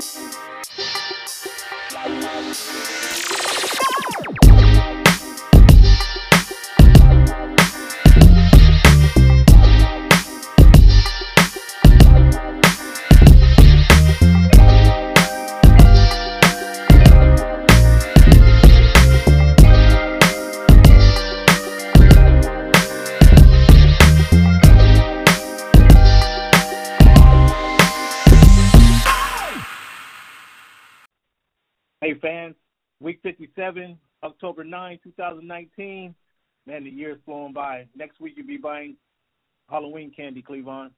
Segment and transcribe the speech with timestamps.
[0.00, 0.28] Go!
[32.20, 32.54] Hey fans,
[33.00, 36.14] week 57, October 9, 2019.
[36.66, 37.86] Man, the year's flown by.
[37.94, 38.96] Next week you'll be buying
[39.68, 40.90] Halloween candy, Cleavon.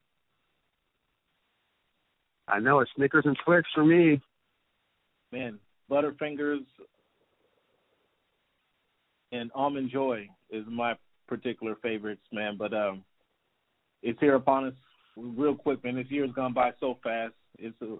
[2.48, 4.20] I know it's Snickers and Twix for me.
[5.32, 5.58] Man,
[5.90, 6.64] Butterfingers
[9.32, 10.94] and Almond Joy is my
[11.28, 12.56] particular favorites, man.
[12.56, 13.04] But um,
[14.02, 14.74] it's here upon us
[15.16, 15.96] real quick, man.
[15.96, 17.34] This year's gone by so fast.
[17.58, 17.96] It's uh,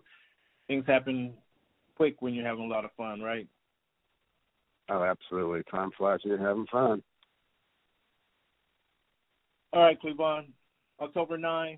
[0.69, 1.35] things happen
[2.01, 3.47] quick when you're having a lot of fun, right?
[4.89, 5.63] Oh, absolutely.
[5.71, 7.03] Time flies when you're having fun.
[9.75, 10.47] All right, Cleavon.
[10.99, 11.77] October 9,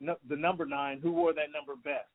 [0.00, 2.08] no, the number 9, who wore that number best?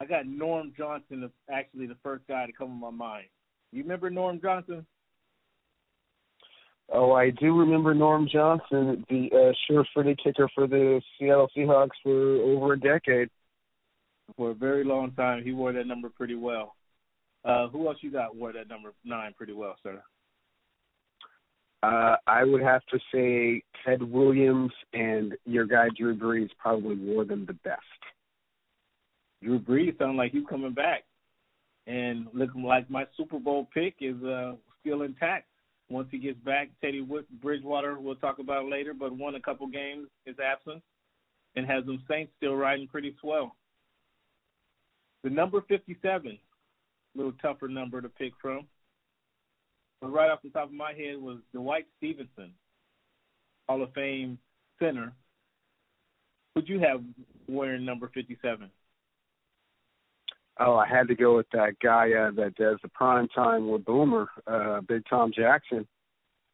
[0.00, 3.26] I got Norm Johnson, actually the first guy to come to my mind.
[3.70, 4.84] You remember Norm Johnson?
[6.92, 12.10] Oh, I do remember Norm Johnson, the uh, sure-footed kicker for the Seattle Seahawks for
[12.10, 13.28] over a decade.
[14.36, 16.74] For a very long time, he wore that number pretty well.
[17.44, 20.02] Uh, who else you got wore that number nine pretty well, sir?
[21.82, 27.24] Uh, I would have to say Ted Williams and your guy Drew Brees probably wore
[27.24, 27.82] them the best.
[29.42, 31.04] Drew Brees sounds like he's coming back,
[31.86, 35.46] and looking like my Super Bowl pick is uh, still intact.
[35.88, 37.06] Once he gets back, Teddy
[37.40, 40.82] Bridgewater, we'll talk about later, but won a couple games his absence,
[41.54, 43.54] and has them Saints still riding pretty swell.
[45.26, 46.38] The number 57, a
[47.18, 48.64] little tougher number to pick from.
[50.00, 52.52] But right off the top of my head was Dwight Stephenson,
[53.68, 54.38] Hall of Fame
[54.78, 55.12] center.
[56.54, 57.02] Would you have
[57.48, 58.70] wearing number 57?
[60.60, 63.84] Oh, I had to go with that guy uh, that does the prime time with
[63.84, 65.88] Boomer, uh, Big Tom Jackson,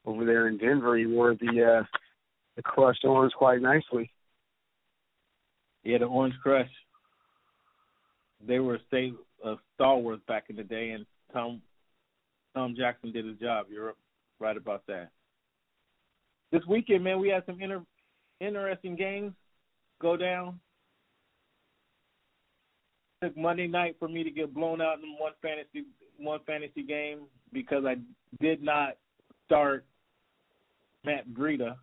[0.06, 0.96] over there in Denver.
[0.96, 1.84] He wore the uh,
[2.56, 4.10] the crushed orange quite nicely.
[5.84, 6.70] Yeah, the orange crush.
[8.46, 9.14] They were state
[9.44, 11.62] of stalwarts back in the day, and Tom
[12.54, 13.66] Tom Jackson did his job.
[13.70, 13.94] You're
[14.38, 15.10] right about that.
[16.50, 17.86] This weekend, man, we had some inter-
[18.40, 19.32] interesting games
[20.00, 20.60] go down
[23.22, 25.86] took Monday night for me to get blown out in one fantasy
[26.18, 27.20] one fantasy game
[27.52, 27.96] because I
[28.40, 28.96] did not
[29.46, 29.84] start
[31.04, 31.76] Matt Breida,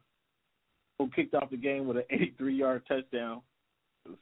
[0.97, 3.41] who kicked off the game with an 83 yard touchdown.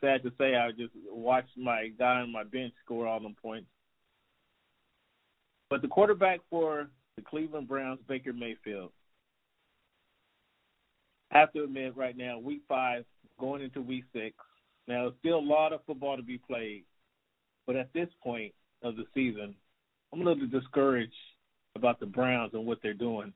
[0.02, 3.68] Sad to say, I just watched my guy on my bench score all them points.
[5.70, 8.92] But the quarterback for the Cleveland Browns, Baker Mayfield,
[11.32, 13.06] I have to admit right now, week five,
[13.40, 14.36] going into week six,
[14.88, 16.84] now still a lot of football to be played.
[17.66, 19.56] But at this point of the season,
[20.14, 21.12] I'm a little discouraged
[21.76, 23.34] about the Browns and what they're doing.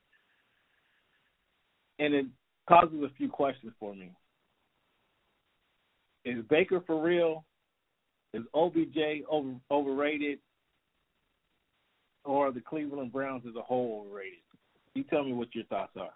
[1.99, 2.25] And it
[2.67, 4.11] causes a few questions for me.
[6.25, 7.45] Is Baker for real?
[8.33, 10.39] Is OBJ over, overrated?
[12.23, 14.39] Or the Cleveland Browns as a whole overrated?
[14.93, 16.13] You tell me what your thoughts are.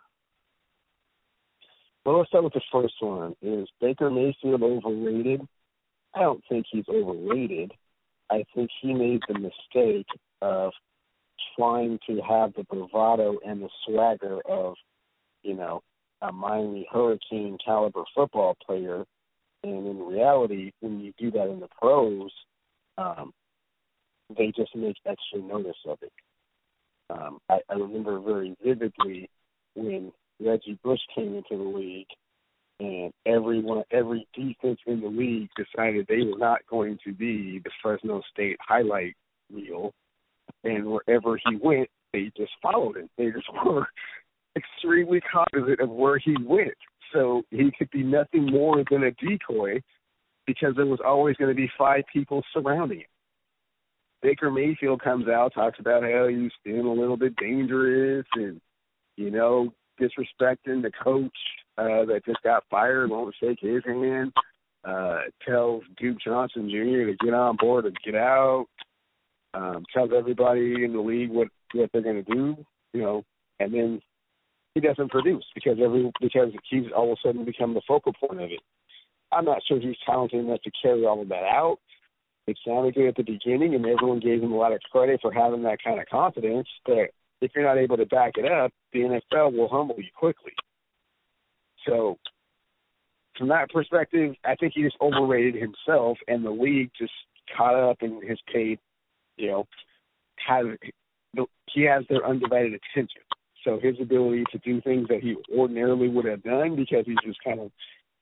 [2.05, 3.35] Well, let's start with the first one.
[3.41, 5.41] Is Baker Mayfield overrated?
[6.13, 7.71] I don't think he's overrated.
[8.29, 10.07] I think he made the mistake
[10.41, 10.71] of
[11.57, 14.75] trying to have the bravado and the swagger of,
[15.41, 15.81] you know,
[16.21, 19.05] a Miami Hurricane caliber football player.
[19.69, 22.31] And in reality, when you do that in the pros,
[22.97, 23.33] um,
[24.37, 26.11] they just make extra notice of it.
[27.09, 29.29] Um, I, I remember very vividly
[29.75, 32.07] when Reggie Bush came into the league
[32.79, 37.71] and everyone, every defense in the league decided they were not going to be the
[37.81, 39.15] Fresno State highlight
[39.51, 39.93] reel,
[40.63, 43.09] and wherever he went, they just followed him.
[43.17, 43.87] They just were
[44.57, 46.73] extremely cognizant of where he went,
[47.15, 49.81] so he could be nothing more than a decoy
[50.45, 53.07] because there was always going to be five people surrounding him.
[54.21, 58.59] Baker Mayfield comes out, talks about how he's being a little bit dangerous and,
[59.17, 61.37] you know, disrespecting the coach
[61.77, 64.33] uh, that just got fired, won't shake his hand,
[64.83, 67.11] uh, tells Duke Johnson Jr.
[67.11, 68.67] to get on board or get out,
[69.53, 72.55] um, tells everybody in the league what what they're going to do,
[72.93, 73.23] you know,
[73.59, 74.01] and then
[74.75, 78.41] he doesn't produce because every because he's all of a sudden become the focal point
[78.41, 78.59] of it.
[79.31, 81.79] I'm not sure he's talented enough to carry all of that out,
[82.47, 85.31] it sounded good at the beginning, and everyone gave him a lot of credit for
[85.31, 86.67] having that kind of confidence.
[86.85, 87.09] But
[87.41, 90.53] if you're not able to back it up, the NFL will humble you quickly.
[91.87, 92.17] So,
[93.37, 97.13] from that perspective, I think he just overrated himself, and the league just
[97.55, 98.79] caught up and has paid,
[99.37, 99.67] you know,
[100.47, 100.65] has
[101.73, 103.21] he has their undivided attention.
[103.65, 107.39] So his ability to do things that he ordinarily would have done because he's just
[107.43, 107.71] kind of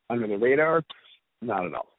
[0.10, 0.82] under the radar,
[1.42, 1.94] not at all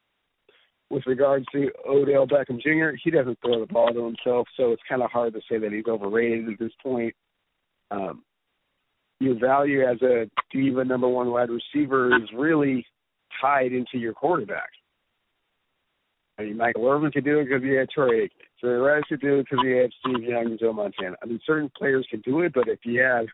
[0.90, 4.82] with regards to Odell Beckham Jr., he doesn't throw the ball to himself, so it's
[4.88, 7.14] kind of hard to say that he's overrated at this point.
[7.90, 8.22] Um,
[9.18, 12.86] your value as a diva number one wide receiver is really
[13.40, 14.68] tied into your quarterback.
[16.38, 18.43] I mean, Michael Irvin could do it because he had Troy Aikman.
[18.64, 21.16] Jerry Rice could do it because he had Steve Young and Joe Montana.
[21.22, 23.26] I mean, certain players can do it, but if you have,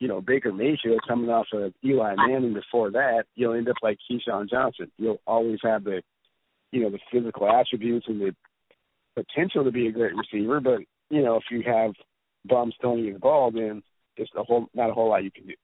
[0.00, 3.98] you know, Baker Mayfield coming off of Eli Manning before that, you'll end up like
[4.10, 4.90] Keyshawn Johnson.
[4.96, 6.02] You'll always have the
[6.72, 8.34] you know the physical attributes and the
[9.14, 10.80] potential to be a great receiver, but
[11.10, 11.92] you know if you have
[12.46, 13.82] bums throwing you the ball, then
[14.16, 15.54] there's a whole not a whole lot you can do.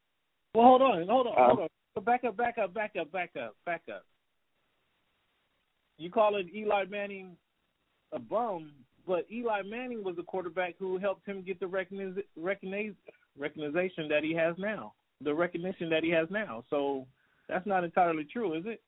[0.54, 2.04] Well, hold on, hold on, um, hold on.
[2.04, 4.04] Back up, back up, back up, back up, back up.
[5.98, 7.36] You call it Eli Manning
[8.12, 8.72] a bum,
[9.06, 12.94] but Eli Manning was a quarterback who helped him get the recogniz- recogniz-
[13.38, 14.92] recognition that he has now,
[15.22, 16.64] the recognition that he has now.
[16.70, 17.06] So
[17.48, 18.80] that's not entirely true, is it?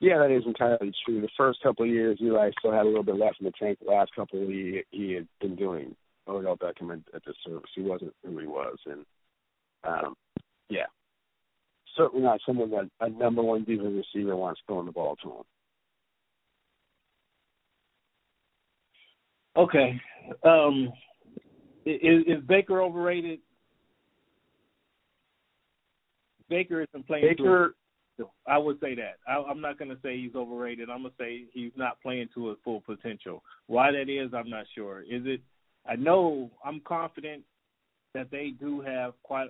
[0.00, 1.20] Yeah, that is entirely true.
[1.20, 3.78] The first couple of years, Eli still had a little bit left in the tank.
[3.78, 5.94] The last couple, he he had been doing
[6.26, 7.70] Odell Beckham at, at the service.
[7.74, 9.06] He wasn't who he was, and
[9.84, 10.16] um,
[10.68, 10.86] yeah,
[11.96, 15.44] certainly not someone that a number one defensive receiver wants throwing the ball to him.
[19.56, 20.00] Okay,
[20.44, 20.92] um,
[21.84, 23.40] is, is Baker overrated?
[26.48, 27.24] Baker isn't playing.
[27.28, 27.74] Baker
[28.46, 29.18] I would say that.
[29.26, 30.90] I, I'm not going to say he's overrated.
[30.90, 33.42] I'm going to say he's not playing to his full potential.
[33.66, 35.00] Why that is, I'm not sure.
[35.00, 35.40] Is it?
[35.86, 37.42] I know I'm confident
[38.14, 39.48] that they do have quite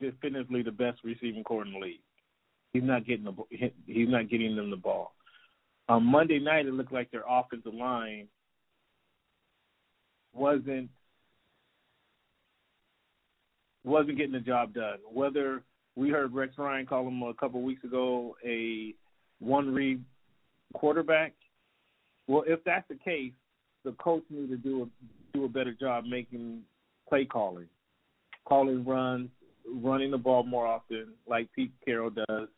[0.00, 2.00] definitively the best receiving corps in the league.
[2.72, 3.34] He's not getting the
[3.86, 5.12] he's not getting them the ball.
[5.88, 8.28] On Monday night, it looked like their offensive line
[10.32, 10.88] wasn't
[13.84, 14.98] wasn't getting the job done.
[15.12, 15.62] Whether
[15.96, 18.94] we heard Rex Ryan call him a couple weeks ago a
[19.40, 20.02] one read
[20.72, 21.34] quarterback.
[22.28, 23.32] Well, if that's the case,
[23.84, 26.62] the coach need to do a do a better job making
[27.08, 27.66] play calling,
[28.44, 29.30] calling runs,
[29.66, 32.48] running the ball more often, like Pete Carroll does,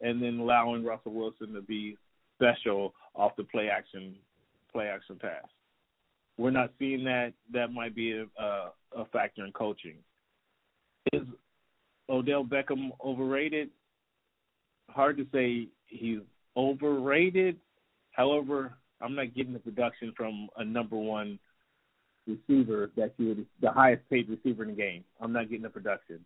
[0.00, 1.96] and then allowing Russell Wilson to be
[2.34, 4.14] special off the play action
[4.72, 5.44] play action pass.
[6.38, 7.34] We're not seeing that.
[7.52, 8.42] That might be a,
[8.96, 9.96] a, factor in coaching.
[11.12, 11.22] Is
[12.08, 13.68] Odell Beckham overrated?
[14.88, 16.20] Hard to say he's
[16.56, 17.58] overrated.
[18.12, 21.38] However, I'm not getting the production from a number one
[22.26, 25.04] receiver that you would the highest paid receiver in the game.
[25.20, 26.20] I'm not getting the production.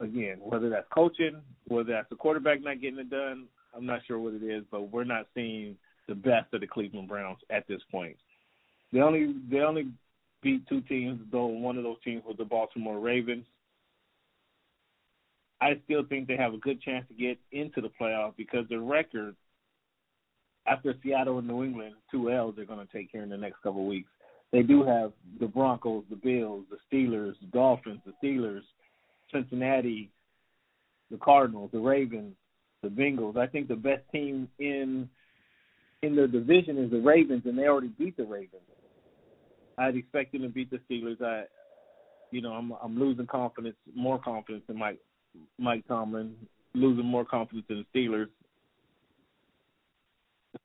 [0.00, 4.18] Again, whether that's coaching, whether that's the quarterback not getting it done, I'm not sure
[4.18, 5.76] what it is, but we're not seeing
[6.08, 8.16] the best of the Cleveland Browns at this point.
[8.92, 9.88] The only the only
[10.42, 13.44] beat two teams, though one of those teams was the Baltimore Ravens.
[15.60, 18.80] I still think they have a good chance to get into the playoffs because the
[18.80, 19.36] record
[20.66, 23.62] after Seattle and New England, two L's they're going to take here in the next
[23.62, 24.10] couple of weeks.
[24.52, 28.62] They do have the Broncos, the Bills, the Steelers, the Dolphins, the Steelers,
[29.32, 30.10] Cincinnati,
[31.10, 32.34] the Cardinals, the Ravens,
[32.82, 33.36] the Bengals.
[33.36, 35.08] I think the best team in
[36.02, 38.62] in the division is the Ravens, and they already beat the Ravens.
[39.78, 41.22] I'd expect them to beat the Steelers.
[41.22, 41.44] I,
[42.30, 44.98] you know, I'm I'm losing confidence, more confidence in Mike
[45.58, 46.34] Mike Tomlin,
[46.74, 48.28] losing more confidence in the Steelers.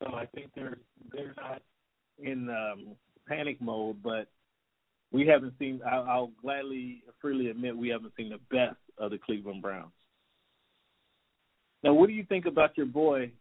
[0.03, 0.79] So I think they're
[1.11, 1.61] they're not
[2.19, 2.95] in um,
[3.27, 4.27] panic mode, but
[5.11, 5.81] we haven't seen.
[5.89, 9.91] I'll, I'll gladly, freely admit, we haven't seen the best of the Cleveland Browns.
[11.83, 13.31] Now, what do you think about your boy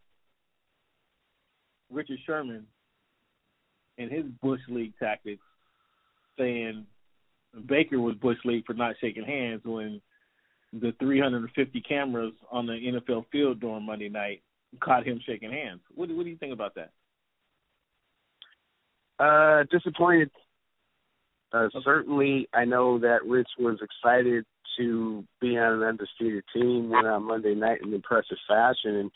[1.91, 2.67] Richard Sherman
[3.99, 5.43] and his bush league tactics
[6.39, 6.87] saying
[7.67, 10.01] Baker was bush league for not shaking hands when
[10.73, 14.43] the 350 cameras on the NFL field during Monday night
[14.83, 15.81] caught him shaking hands.
[15.95, 16.91] What, what do you think about that?
[19.19, 20.31] Uh, disappointed.
[21.53, 21.79] Uh, okay.
[21.85, 24.45] Certainly, I know that Rich was excited
[24.79, 29.11] to be on an undisputed team, win on Monday night in impressive fashion, and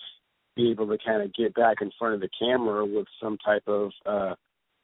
[0.56, 3.62] be able to kind of get back in front of the camera with some type
[3.66, 4.34] of, uh,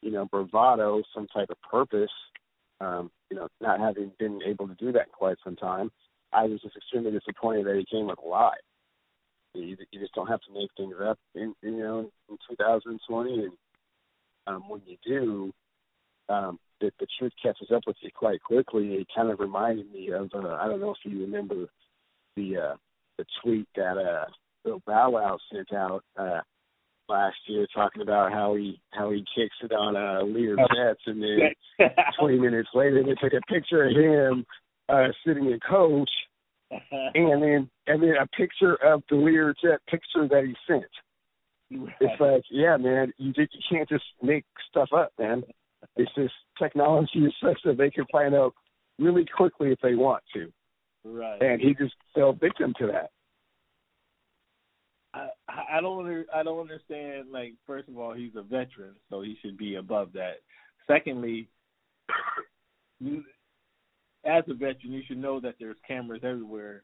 [0.03, 2.11] you know, bravado, some type of purpose
[2.81, 5.91] um, you know, not having been able to do that in quite some time,
[6.33, 8.57] I was just extremely disappointed that he came with a lie.
[9.55, 13.53] You, you just don't have to make things up in you know in 2020, and
[14.47, 15.53] um, when you do,
[16.29, 18.95] um, the, the truth catches up with you quite quickly.
[18.95, 21.67] It kind of reminded me of uh, I don't know if you remember
[22.37, 22.77] the uh,
[23.19, 24.31] the tweet that uh,
[24.65, 26.41] Bill Bow Wow sent out uh,
[27.09, 30.67] last year, talking about how he how he kicks it on uh, Lear oh.
[30.75, 34.45] Jets, and then 20 minutes later they took a picture of him
[34.89, 36.11] uh, sitting in coach,
[36.71, 40.85] and then and then a picture of the Lear Jet picture that he sent.
[41.69, 41.95] Right.
[42.01, 45.43] It's like, yeah, man, you just you can't just make stuff up, man.
[45.97, 48.55] It's just technology is such that they can find out
[48.99, 50.53] really quickly if they want to.
[51.05, 51.41] Right.
[51.41, 53.11] And he just fell victim to that.
[55.15, 55.29] I
[55.77, 57.29] I don't under, I don't understand.
[57.31, 60.41] Like, first of all, he's a veteran, so he should be above that.
[60.87, 61.49] Secondly,
[63.01, 63.25] you,
[64.25, 66.83] as a veteran, you should know that there's cameras everywhere.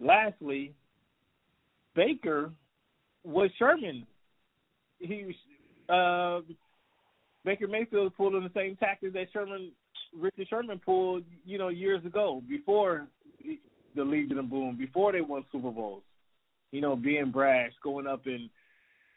[0.00, 0.72] Lastly,
[1.94, 2.52] Baker
[3.24, 4.06] was Sherman.
[4.98, 5.34] He
[5.88, 6.40] uh,
[7.44, 9.72] Baker Mayfield pulled in the same tactics that Sherman
[10.16, 13.06] Richard Sherman pulled, you know, years ago before
[13.94, 16.02] the Legion of Boom, before they won Super Bowls.
[16.70, 18.50] You know, being brash, going up and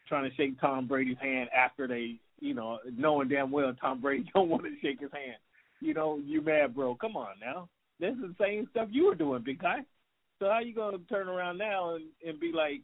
[0.07, 4.29] trying to shake Tom Brady's hand after they, you know, knowing damn well Tom Brady
[4.33, 5.37] don't want to shake his hand.
[5.81, 6.95] You know, you mad, bro?
[6.95, 7.67] Come on now.
[7.99, 9.79] This is the same stuff you were doing, big guy.
[10.39, 12.81] So how you gonna turn around now and, and be like,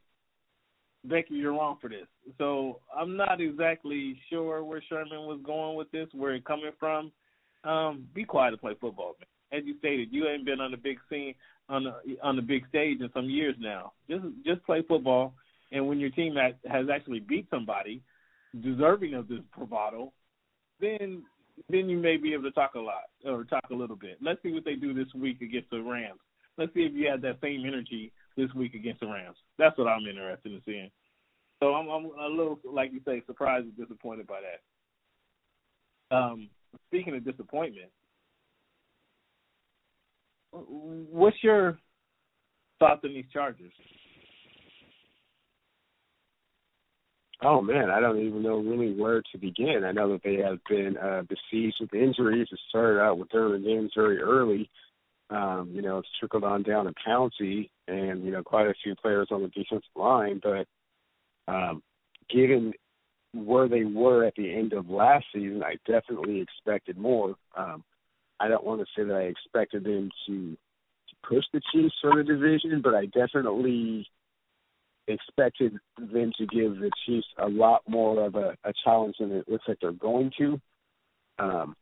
[1.04, 2.08] Becky, you're wrong for this.
[2.38, 7.12] So I'm not exactly sure where Sherman was going with this, where it coming from.
[7.63, 9.60] Um, be quiet and play football, man.
[9.60, 11.34] As you stated, you ain't been on the big scene
[11.70, 13.94] on the on the big stage in some years now.
[14.10, 15.34] Just just play football,
[15.72, 18.01] and when your team has actually beat somebody
[18.62, 20.12] deserving of this bravado,
[20.80, 21.24] then
[21.70, 24.18] then you may be able to talk a lot or talk a little bit.
[24.22, 26.20] Let's see what they do this week against the Rams.
[26.58, 29.36] Let's see if you have that same energy this week against the Rams.
[29.58, 30.91] That's what I'm interested in seeing.
[31.62, 36.15] So I'm, I'm a little, like you say, surprised and disappointed by that.
[36.15, 36.50] Um,
[36.88, 37.89] speaking of disappointment,
[40.51, 41.77] what's your
[42.79, 43.74] thoughts on these Chargers?
[47.44, 49.84] Oh man, I don't even know really where to begin.
[49.86, 52.48] I know that they have been uh, besieged with injuries.
[52.51, 54.70] It started out with Derwin James very early.
[55.29, 58.96] Um, you know, it's trickled on down to Pouncey and you know quite a few
[58.96, 60.41] players on the defensive line.
[60.41, 60.67] But
[61.51, 61.84] um,
[62.29, 62.74] given
[63.34, 67.36] where they were at the end of last season, I definitely expected more.
[67.55, 67.84] Um,
[68.39, 72.15] I don't want to say that I expected them to, to push the Chiefs for
[72.15, 74.07] the division, but I definitely
[75.07, 79.50] expected them to give the Chiefs a lot more of a, a challenge than it
[79.50, 80.60] looks like they're going to.
[81.39, 81.75] Um,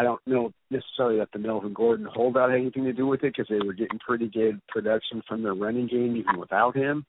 [0.00, 3.34] I don't know necessarily that the Melvin Gordon holdout had anything to do with it
[3.36, 7.04] because they were getting pretty good production from their running game even without him.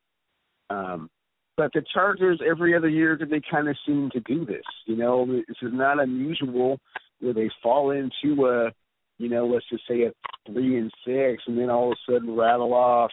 [0.69, 1.09] Um,
[1.55, 4.65] but the Chargers every other year they kind of seem to do this.
[4.87, 6.79] You know, this is not unusual
[7.21, 8.71] where they fall into a,
[9.17, 10.11] you know, let's just say a
[10.51, 13.11] three and six, and then all of a sudden rattle off,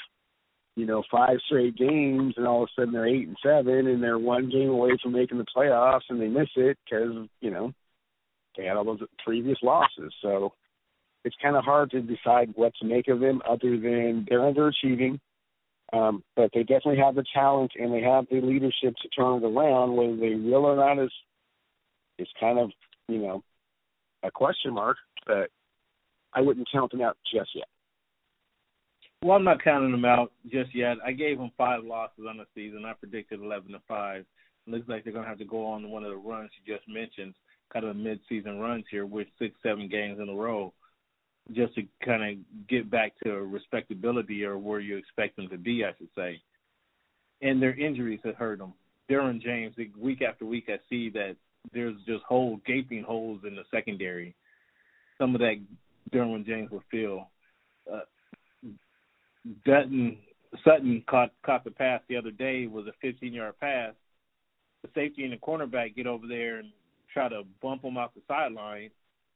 [0.75, 4.03] you know, five straight games, and all of a sudden they're eight and seven, and
[4.03, 7.73] they're one game away from making the playoffs, and they miss it because you know
[8.59, 10.13] they had all those previous losses.
[10.21, 10.53] So
[11.25, 15.21] it's kind of hard to decide what to make of them, other than they're underachieving.
[15.93, 19.47] Um, but they definitely have the talent and they have the leadership to turn it
[19.47, 19.97] around.
[19.97, 21.13] Whether they will or not is
[22.19, 22.71] is kind of
[23.09, 23.43] you know
[24.23, 25.49] a question mark, but
[26.35, 27.69] I wouldn't count them out just yet.
[29.23, 30.99] Well, I'm not counting them out just yet.
[31.05, 32.85] I gave them five losses on the season.
[32.85, 34.25] I predicted 11 to five.
[34.67, 36.87] Looks like they're going to have to go on one of the runs you just
[36.89, 37.35] mentioned,
[37.73, 40.73] kind of mid-season runs here with six, seven games in a row,
[41.53, 45.85] just to kind of get back to respectability or where you expect them to be,
[45.85, 46.41] I should say.
[47.41, 48.75] And their injuries have hurt them.
[49.11, 51.37] Derwin James, week after week, I see that
[51.73, 54.35] there's just whole gaping holes in the secondary.
[55.19, 55.57] Some of that
[56.13, 57.31] Derwin James will feel.
[57.91, 58.01] Uh,
[59.65, 60.19] Dutton
[60.65, 63.93] Sutton caught caught the pass the other day was a 15 yard pass.
[64.83, 66.71] The safety and the cornerback get over there and
[67.13, 68.91] try to bump him off the sideline.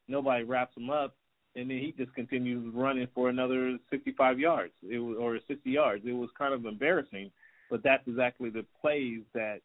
[0.08, 1.16] Nobody wraps him up,
[1.54, 4.72] and then he just continues running for another 65 yards.
[4.88, 6.04] It was or 60 yards.
[6.06, 7.30] It was kind of embarrassing,
[7.70, 9.60] but that's exactly the plays that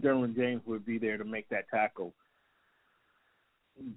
[0.00, 2.12] Derwin James would be there to make that tackle.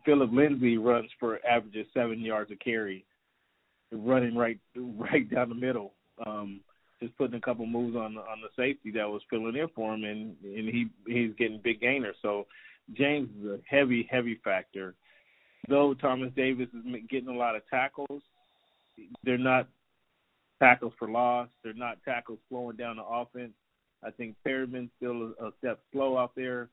[0.05, 3.05] Phillip Lindsay runs for averages seven yards a carry,
[3.91, 5.93] running right right down the middle.
[6.25, 6.61] Um,
[7.01, 10.03] just putting a couple moves on on the safety that was filling in for him,
[10.03, 12.15] and and he he's getting big gainers.
[12.21, 12.45] So
[12.93, 14.95] James is a heavy heavy factor.
[15.67, 18.21] Though Thomas Davis is getting a lot of tackles,
[19.23, 19.67] they're not
[20.59, 21.47] tackles for loss.
[21.63, 23.53] They're not tackles slowing down the offense.
[24.03, 26.69] I think Perriman's still a, step slow out there,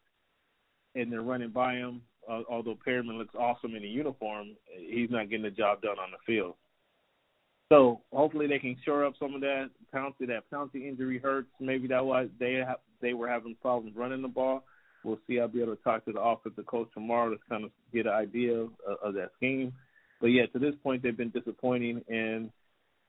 [0.94, 2.02] and they're running by him.
[2.28, 6.10] Uh, although Perriman looks awesome in a uniform, he's not getting the job done on
[6.10, 6.54] the field.
[7.68, 9.70] So hopefully they can shore up some of that.
[9.92, 11.48] Pouncey, that Pouncey injury hurts.
[11.60, 14.64] Maybe that was they have they were having problems running the ball.
[15.06, 15.38] We'll see.
[15.38, 18.12] I'll be able to talk to the offensive coach tomorrow to kind of get an
[18.12, 18.70] idea of,
[19.00, 19.72] of that scheme.
[20.20, 22.50] But yeah, to this point they've been disappointing, and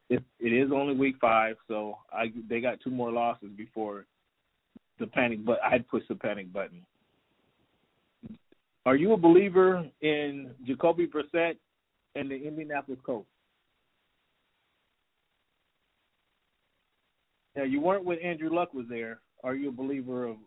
[0.08, 4.06] it, it is only week five, so I they got two more losses before
[5.00, 5.44] the panic.
[5.44, 6.86] But I'd push the panic button.
[8.86, 11.56] Are you a believer in Jacoby Brissett
[12.14, 13.28] and the Indianapolis Colts?
[17.56, 19.20] Now you weren't when Andrew Luck was there.
[19.44, 20.38] Are you a believer of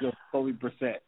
[0.00, 0.98] Jacoby Brissett?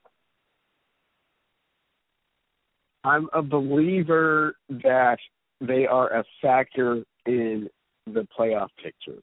[3.04, 5.18] I'm a believer that
[5.60, 7.68] they are a factor in
[8.06, 9.20] the playoff picture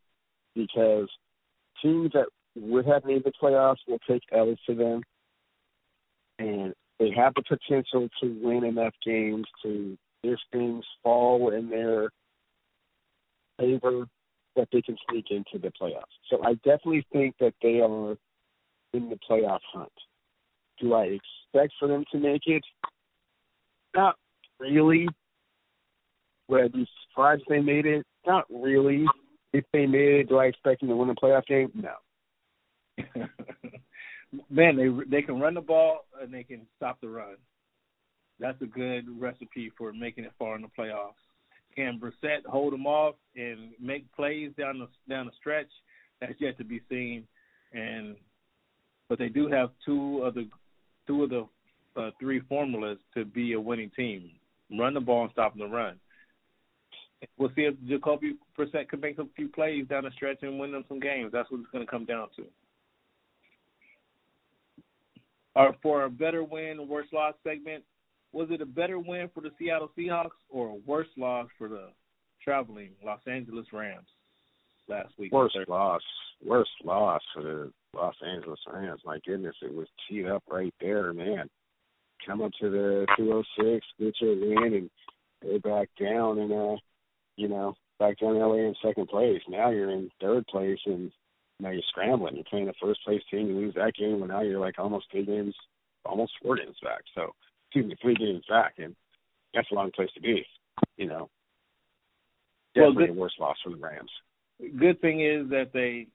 [0.55, 1.09] because
[1.81, 5.01] teams that would have made the playoffs will take L's to them,
[6.39, 12.09] and they have the potential to win enough games to if things fall in their
[13.59, 14.05] favor
[14.55, 16.03] that they can sneak into the playoffs.
[16.29, 18.15] So I definitely think that they are
[18.93, 19.91] in the playoff hunt.
[20.79, 22.63] Do I expect for them to make it?
[23.95, 24.15] Not
[24.59, 25.07] really.
[26.47, 28.05] Would I be surprised if they made it?
[28.25, 29.05] Not really.
[29.53, 31.71] If they made it, do I expect them to win a playoff game?
[31.73, 31.93] No.
[34.49, 37.35] Man, they they can run the ball and they can stop the run.
[38.39, 41.22] That's a good recipe for making it far in the playoffs.
[41.75, 45.69] Can Brissett hold them off and make plays down the down the stretch?
[46.21, 47.25] That's yet to be seen.
[47.73, 48.15] And
[49.09, 50.47] but they do have two of the
[51.07, 51.47] two of the
[51.99, 54.31] uh, three formulas to be a winning team:
[54.77, 55.99] run the ball and stop the run.
[57.37, 60.71] We'll see if Jacoby Brissett can make a few plays down the stretch and win
[60.73, 61.31] them some games.
[61.31, 62.43] That's what it's going to come down to.
[65.55, 67.83] Or for a better win, worse loss segment,
[68.33, 71.89] was it a better win for the Seattle Seahawks or a worse loss for the
[72.43, 74.07] traveling Los Angeles Rams
[74.89, 75.31] last week?
[75.31, 76.01] Worst loss.
[76.45, 79.01] Worst loss for the Los Angeles Rams.
[79.05, 81.47] My goodness, it was teed up right there, man.
[82.25, 84.89] Come up to the 206, get your win, and
[85.43, 86.77] go back down and, uh,
[87.35, 89.41] you know, back down LA in second place.
[89.47, 91.11] Now you're in third place, and
[91.59, 92.35] now you're scrambling.
[92.35, 93.47] You're playing the first place team.
[93.47, 95.53] You lose that game, and now you're like almost three games,
[96.05, 97.01] almost four games back.
[97.13, 97.33] So
[97.73, 98.95] excuse me, three games back, and
[99.53, 100.45] that's a long place to be.
[100.97, 101.29] You know,
[102.75, 104.11] definitely well, good, a worse loss for the Rams.
[104.79, 106.07] Good thing is that they.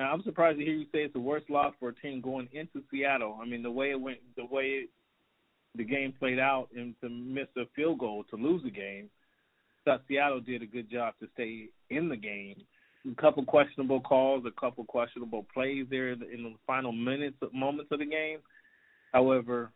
[0.00, 2.82] I'm surprised to hear you say it's the worst loss for a team going into
[2.90, 3.38] Seattle.
[3.42, 4.90] I mean, the way it went, the way it,
[5.74, 9.10] the game played out, and to miss a field goal to lose the game.
[9.84, 12.56] Thought Seattle did a good job to stay in the game.
[13.10, 17.98] A couple questionable calls, a couple questionable plays there in the final minutes, moments of
[17.98, 18.38] the game.
[19.12, 19.72] However,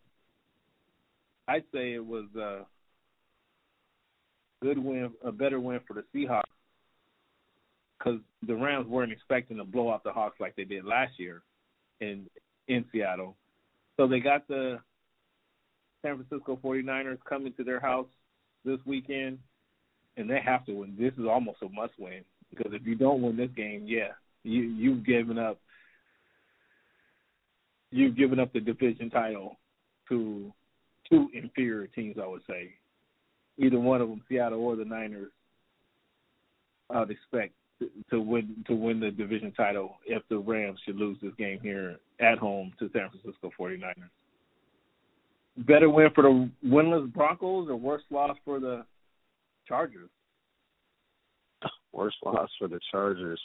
[1.48, 2.61] I'd say it was a
[4.62, 6.42] good win, a better win for the Seahawks
[7.98, 11.42] because the Rams weren't expecting to blow out the Hawks like they did last year
[12.00, 12.26] in
[12.68, 13.37] in Seattle.
[13.96, 14.81] So they got the
[16.02, 18.09] San Francisco 49ers coming to their house
[18.64, 19.38] this weekend,
[20.16, 20.96] and they have to win.
[20.98, 24.12] This is almost a must win because if you don't win this game, yeah,
[24.44, 25.59] you you've given up
[27.90, 29.59] you've given up the division title
[30.09, 30.52] to
[31.12, 32.75] two inferior teams, I would say.
[33.59, 35.31] Either one of them, Seattle or the Niners,
[36.90, 41.18] I'd expect to, to win to win the division title if the Rams should lose
[41.22, 43.94] this game here at home to San Francisco 49ers.
[45.59, 48.85] Better win for the winless Broncos or worse loss for the
[49.68, 50.09] Chargers?
[51.92, 53.40] Worst loss for the Chargers.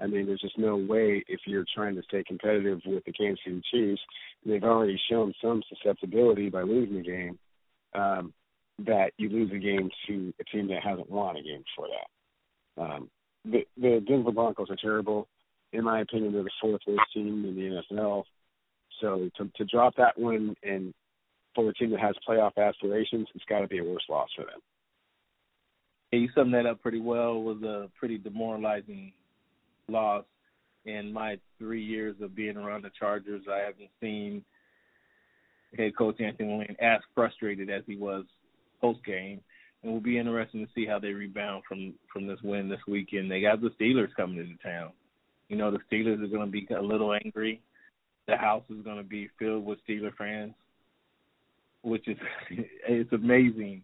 [0.00, 3.40] I mean, there's just no way if you're trying to stay competitive with the Kansas
[3.44, 4.00] City Chiefs,
[4.44, 7.38] they've already shown some susceptibility by losing the game,
[7.94, 8.32] um,
[8.86, 12.82] that you lose a game to a team that hasn't won a game before that.
[12.82, 13.10] Um,
[13.44, 15.28] the, the Denver Broncos are terrible.
[15.72, 18.24] In my opinion, they're the fourth worst team in the NFL.
[19.00, 20.94] So to, to drop that one and
[21.54, 24.44] for a team that has playoff aspirations, it's got to be a worse loss for
[24.44, 24.60] them.
[26.12, 27.36] Yeah, you summed that up pretty well.
[27.36, 29.12] It was a pretty demoralizing
[29.90, 30.24] loss
[30.84, 33.42] in my three years of being around the Chargers.
[33.50, 34.44] I haven't seen
[35.76, 38.24] head coach Anthony Lynn as frustrated as he was
[38.80, 39.40] post game.
[39.82, 43.30] And will be interesting to see how they rebound from from this win this weekend.
[43.30, 44.92] They got the Steelers coming into town.
[45.48, 47.62] You know the Steelers are going to be a little angry.
[48.28, 50.52] The house is going to be filled with Steeler fans,
[51.82, 52.18] which is
[52.50, 53.82] it's amazing.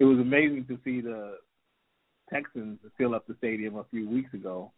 [0.00, 1.36] It was amazing to see the
[2.32, 4.72] Texans fill up the stadium a few weeks ago.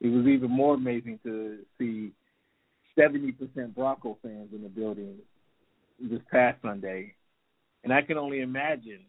[0.00, 2.12] It was even more amazing to see
[2.98, 5.16] 70% Bronco fans in the building
[6.00, 7.14] this past Sunday.
[7.84, 9.00] And I can only imagine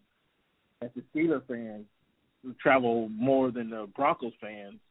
[0.82, 1.86] that the Steelers fans
[2.62, 4.76] travel more than the Broncos fans.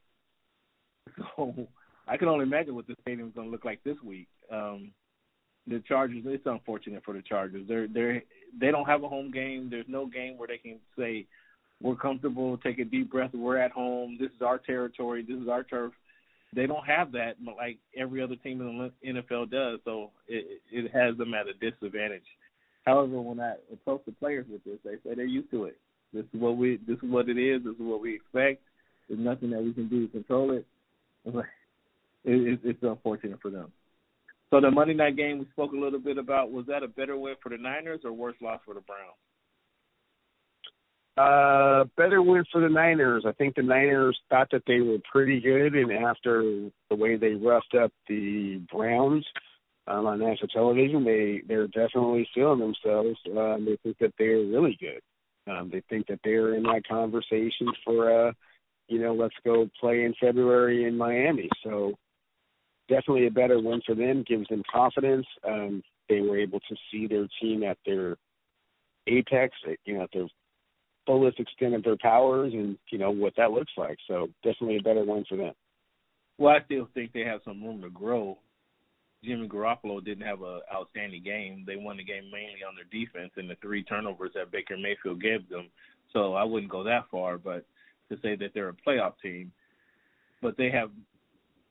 [1.36, 1.66] So
[2.06, 4.28] I can only imagine what the stadium's going to look like this week.
[4.52, 4.92] Um,
[5.66, 7.66] the Chargers, it's unfortunate for the Chargers.
[7.68, 8.22] They're they're
[8.58, 9.68] they don't have a home game.
[9.70, 11.26] There's no game where they can say
[11.82, 14.18] we're comfortable, take a deep breath, we're at home.
[14.20, 15.24] This is our territory.
[15.26, 15.92] This is our turf.
[16.54, 19.80] They don't have that like every other team in the NFL does.
[19.84, 22.26] So it it has them at a disadvantage.
[22.84, 25.78] However, when I approach the players with this, they say they're used to it.
[26.12, 26.78] This is what we.
[26.86, 27.62] This is what it is.
[27.62, 28.62] This is what we expect.
[29.08, 30.66] There's nothing that we can do to control it.
[31.24, 33.72] it it's unfortunate for them.
[34.50, 37.16] So the Monday night game we spoke a little bit about was that a better
[37.16, 39.14] win for the Niners or worse loss for the Browns?
[41.16, 43.24] Uh, better win for the Niners.
[43.26, 47.34] I think the Niners thought that they were pretty good, and after the way they
[47.34, 49.26] roughed up the Browns
[49.86, 53.18] um, on national television, they they're definitely feeling themselves.
[53.36, 55.00] Um, they think that they're really good.
[55.50, 58.32] Um, they think that they're in that conversation for, uh,
[58.88, 61.48] you know, let's go play in February in Miami.
[61.64, 61.94] So
[62.88, 64.24] definitely a better win for them.
[64.26, 65.26] Gives them confidence.
[65.46, 68.16] Um, they were able to see their team at their
[69.06, 70.28] apex, you know, at their
[71.10, 73.98] fullest extent of their powers, and you know what that looks like.
[74.06, 75.54] So definitely a better win for them.
[76.38, 78.38] Well, I still think they have some room to grow
[79.22, 81.64] Jimmy Garoppolo didn't have an outstanding game.
[81.66, 85.20] They won the game mainly on their defense and the three turnovers that Baker Mayfield
[85.20, 85.68] gave them.
[86.12, 87.64] So I wouldn't go that far, but
[88.08, 89.52] to say that they're a playoff team,
[90.42, 90.90] but they have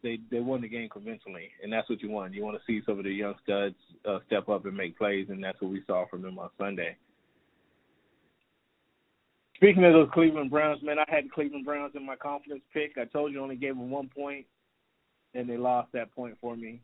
[0.01, 2.33] they they won the game convincingly, and that's what you want.
[2.33, 3.75] You want to see some of the young studs
[4.07, 6.95] uh, step up and make plays, and that's what we saw from them on Sunday.
[9.59, 12.97] Speaking of those Cleveland Browns, man, I had Cleveland Browns in my confidence pick.
[12.97, 14.45] I told you I only gave them one point,
[15.33, 16.81] and they lost that point for me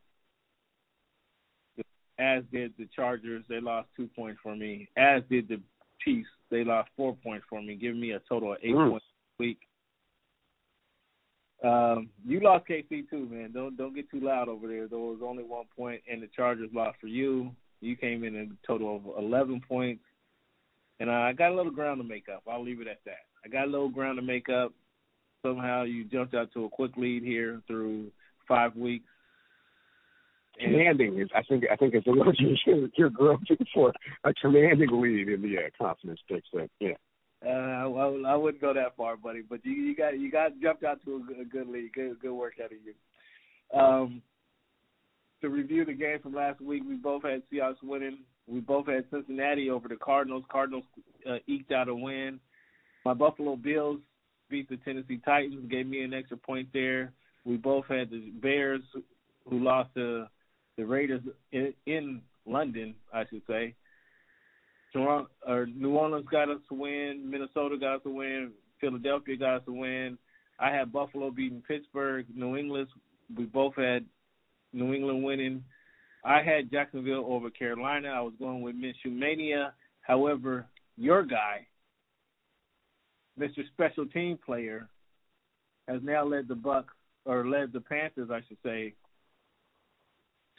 [2.18, 3.44] as did the Chargers.
[3.50, 4.90] They lost two points for me.
[4.98, 5.62] As did the
[6.04, 6.30] Chiefs.
[6.52, 8.90] They lost four points for me, giving me a total of eight mm.
[8.90, 9.06] points
[9.40, 9.60] a week.
[11.64, 13.52] Um, you lost KC too, man.
[13.54, 14.88] Don't don't get too loud over there.
[14.88, 17.52] There was only one point, and the Chargers lost for you.
[17.82, 20.04] You came in a total of eleven points,
[21.00, 22.44] and I got a little ground to make up.
[22.50, 23.26] I'll leave it at that.
[23.44, 24.74] I got a little ground to make up.
[25.44, 28.08] Somehow you jumped out to a quick lead here through
[28.48, 29.06] five weeks
[30.60, 34.90] commanding is I think I think it's a word you're, you're groping for a commanding
[34.92, 35.94] lead in the uh,
[36.28, 36.44] pick.
[36.52, 36.94] So yeah.
[37.44, 39.42] Uh, well, I wouldn't go that far, buddy.
[39.48, 41.94] But you, you got you got jumped out to a, a good lead.
[41.94, 43.80] Good good work out of you.
[43.80, 44.22] Um,
[45.42, 48.20] to review the game from last week, we both had Seahawks winning.
[48.48, 50.44] We both had Cincinnati over the Cardinals.
[50.52, 50.84] Cardinals
[51.30, 52.40] uh, eked out a win.
[53.04, 54.00] My Buffalo Bills
[54.50, 57.12] beat the Tennessee Titans, gave me an extra point there.
[57.44, 58.82] We both had the Bears,
[59.48, 60.26] who lost to
[60.78, 63.76] the Raiders in, in London, I should say.
[64.94, 67.30] Toronto or New Orleans got us to win.
[67.30, 68.52] Minnesota got us to win.
[68.80, 70.18] Philadelphia got us to win.
[70.60, 72.26] I had Buffalo beating Pittsburgh.
[72.34, 72.88] New England,
[73.36, 74.06] we both had
[74.74, 75.64] New England winning.
[76.26, 78.10] I had Jacksonville over Carolina.
[78.10, 79.74] I was going with Minshew Mania.
[80.02, 80.66] However,
[80.98, 81.68] your guy,
[83.40, 83.68] Mr.
[83.74, 84.90] Special Team Player,
[85.88, 86.94] has now led the Bucks
[87.26, 88.94] or led the Panthers, I should say,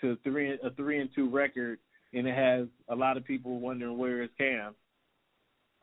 [0.01, 1.81] to three a three and two record,
[2.13, 4.75] and it has a lot of people wondering where is Cam.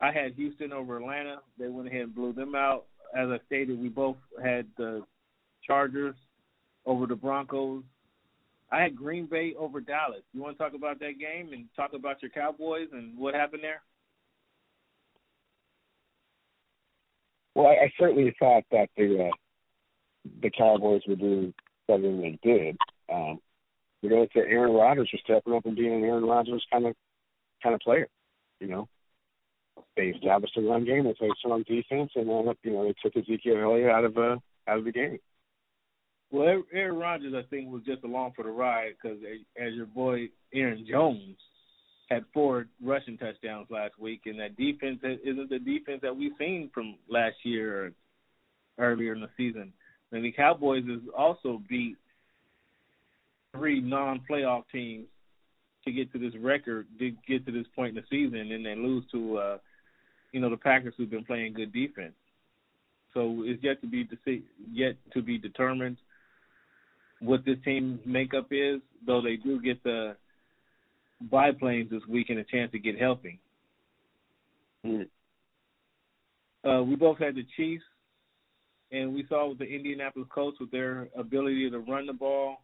[0.00, 1.40] I had Houston over Atlanta.
[1.58, 2.86] They went ahead and blew them out.
[3.14, 5.02] As I stated, we both had the
[5.66, 6.16] Chargers
[6.86, 7.82] over the Broncos.
[8.70, 10.22] I had Green Bay over Dallas.
[10.32, 13.62] You want to talk about that game and talk about your Cowboys and what happened
[13.62, 13.82] there?
[17.54, 19.36] Well, I, I certainly thought that the uh,
[20.42, 21.52] the Cowboys would do
[21.86, 22.76] better than they did.
[23.12, 23.38] Um,
[24.02, 26.94] you know, it's Aaron Rodgers was stepping up and being an Aaron Rodgers kind of
[27.62, 28.08] kind of player.
[28.60, 28.88] You know,
[29.96, 31.04] they established a run game.
[31.04, 34.36] They played strong defense, and then you know they took Ezekiel Elliott out of uh,
[34.66, 35.18] out of the game.
[36.34, 39.18] Well, Aaron Rodgers, I think, was just along for the ride because,
[39.56, 41.36] as your boy Aaron Jones
[42.10, 46.72] had four rushing touchdowns last week, and that defense isn't the defense that we've seen
[46.74, 47.92] from last year or
[48.84, 49.72] earlier in the season.
[50.10, 51.96] And the Cowboys has also beat
[53.52, 55.06] three non-playoff teams
[55.84, 58.82] to get to this record, to get to this point in the season, and then
[58.82, 59.58] lose to, uh,
[60.32, 62.14] you know, the Packers who've been playing good defense.
[63.12, 64.08] So it's yet to be
[64.72, 65.96] yet to be determined
[67.20, 68.80] what this team makeup is.
[69.06, 70.16] Though they do get the
[71.30, 73.38] biplanes this week and a chance to get healthy.
[74.84, 75.08] Mm.
[76.66, 77.84] Uh, we both had the Chiefs
[78.94, 82.58] and we saw with the Indianapolis Colts with their ability to run the ball,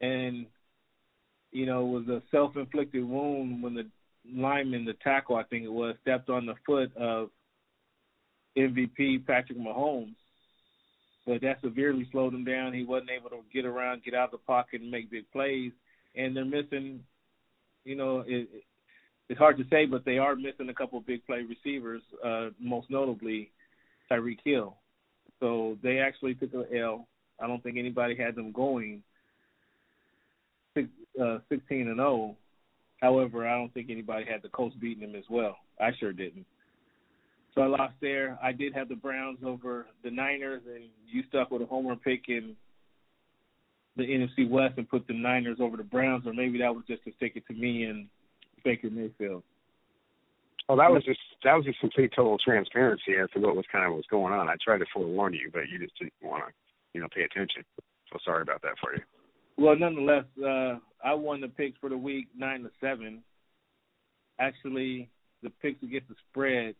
[0.00, 0.46] and
[1.52, 3.86] you know, it was a self-inflicted wound when the
[4.30, 7.30] lineman, the tackle, I think it was, stepped on the foot of
[8.56, 10.14] MVP Patrick Mahomes.
[11.28, 12.72] But that severely slowed him down.
[12.72, 15.72] He wasn't able to get around, get out of the pocket, and make big plays.
[16.16, 17.00] And they're missing,
[17.84, 18.48] you know, it,
[19.28, 22.48] it's hard to say, but they are missing a couple of big play receivers, uh,
[22.58, 23.50] most notably
[24.10, 24.76] Tyreek Hill.
[25.38, 27.06] So they actually took an L.
[27.38, 29.02] I don't think anybody had them going
[30.72, 30.88] six,
[31.22, 32.36] uh, 16 and 0.
[33.02, 35.58] However, I don't think anybody had the Colts beating them as well.
[35.78, 36.46] I sure didn't.
[37.54, 38.38] So I lost there.
[38.42, 42.24] I did have the Browns over the Niners, and you stuck with a homer pick
[42.28, 42.54] in
[43.96, 47.04] the NFC West and put the Niners over the Browns, or maybe that was just
[47.04, 48.06] to stick it to me and
[48.64, 49.42] Baker Mayfield.
[50.70, 53.86] Oh, that was just that was just complete total transparency as to what was kind
[53.86, 54.48] of was going on.
[54.48, 56.52] I tried to forewarn you, but you just didn't want to,
[56.92, 57.64] you know, pay attention.
[58.12, 59.00] So sorry about that for you.
[59.56, 63.22] Well, nonetheless, uh, I won the picks for the week nine to seven.
[64.38, 65.08] Actually,
[65.42, 66.74] the picks against the spread.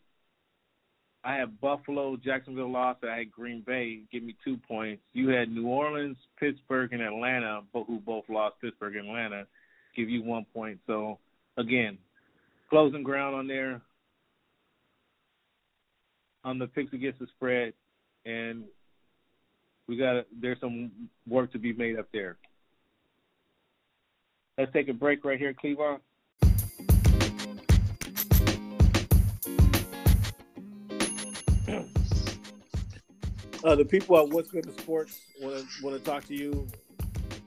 [1.24, 3.04] I had Buffalo, Jacksonville lost.
[3.04, 5.02] I had Green Bay give me two points.
[5.12, 8.56] You had New Orleans, Pittsburgh, and Atlanta, who both lost.
[8.60, 9.46] Pittsburgh and Atlanta
[9.96, 10.78] give you one point.
[10.86, 11.18] So
[11.56, 11.98] again,
[12.70, 13.82] closing ground on there
[16.44, 17.72] on the picks against the spread,
[18.24, 18.64] and
[19.88, 20.90] we got there's some
[21.26, 22.36] work to be made up there.
[24.56, 25.98] Let's take a break right here, Cleavon.
[33.64, 36.66] Uh, the people at What's Good in Sports want to want to talk to you,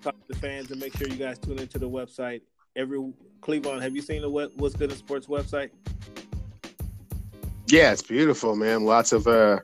[0.01, 2.41] talk to the fans, and make sure you guys tune into the website.
[2.75, 2.99] Every
[3.41, 5.69] Cleavon, have you seen the What's Good in Sports website?
[7.67, 8.83] Yeah, it's beautiful, man.
[8.83, 9.59] Lots of uh,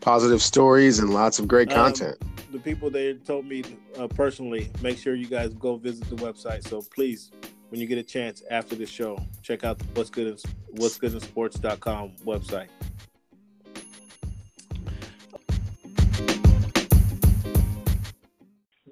[0.00, 2.16] positive stories and lots of great um, content.
[2.22, 3.62] Um, the people they told me
[3.98, 6.66] uh, personally, make sure you guys go visit the website.
[6.66, 7.30] So please,
[7.68, 10.36] when you get a chance after the show, check out the What's Good in
[10.70, 12.68] What's Good in Sports.com website.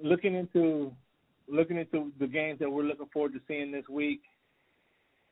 [0.09, 0.93] Looking into
[1.49, 4.21] looking into the games that we're looking forward to seeing this week.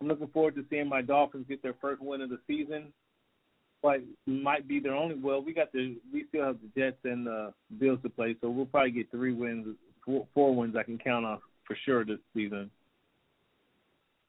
[0.00, 2.92] I'm looking forward to seeing my Dolphins get their first win of the season.
[3.82, 5.14] But might be their only.
[5.14, 8.48] Well, we got the we still have the Jets and the Bills to play, so
[8.50, 12.18] we'll probably get three wins, four, four wins I can count on for sure this
[12.34, 12.70] season.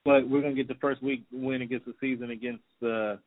[0.04, 3.18] But we're gonna get the first week win against the season against the uh,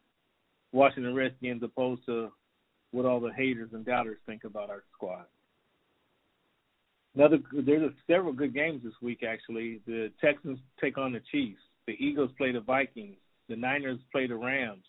[0.72, 2.30] Washington Redskins, opposed to
[2.92, 5.24] what all the haters and doubters think about our squad.
[7.14, 9.80] Another there's several good games this week actually.
[9.86, 11.60] The Texans take on the Chiefs.
[11.86, 13.16] The Eagles play the Vikings.
[13.48, 14.84] The Niners play the Rams.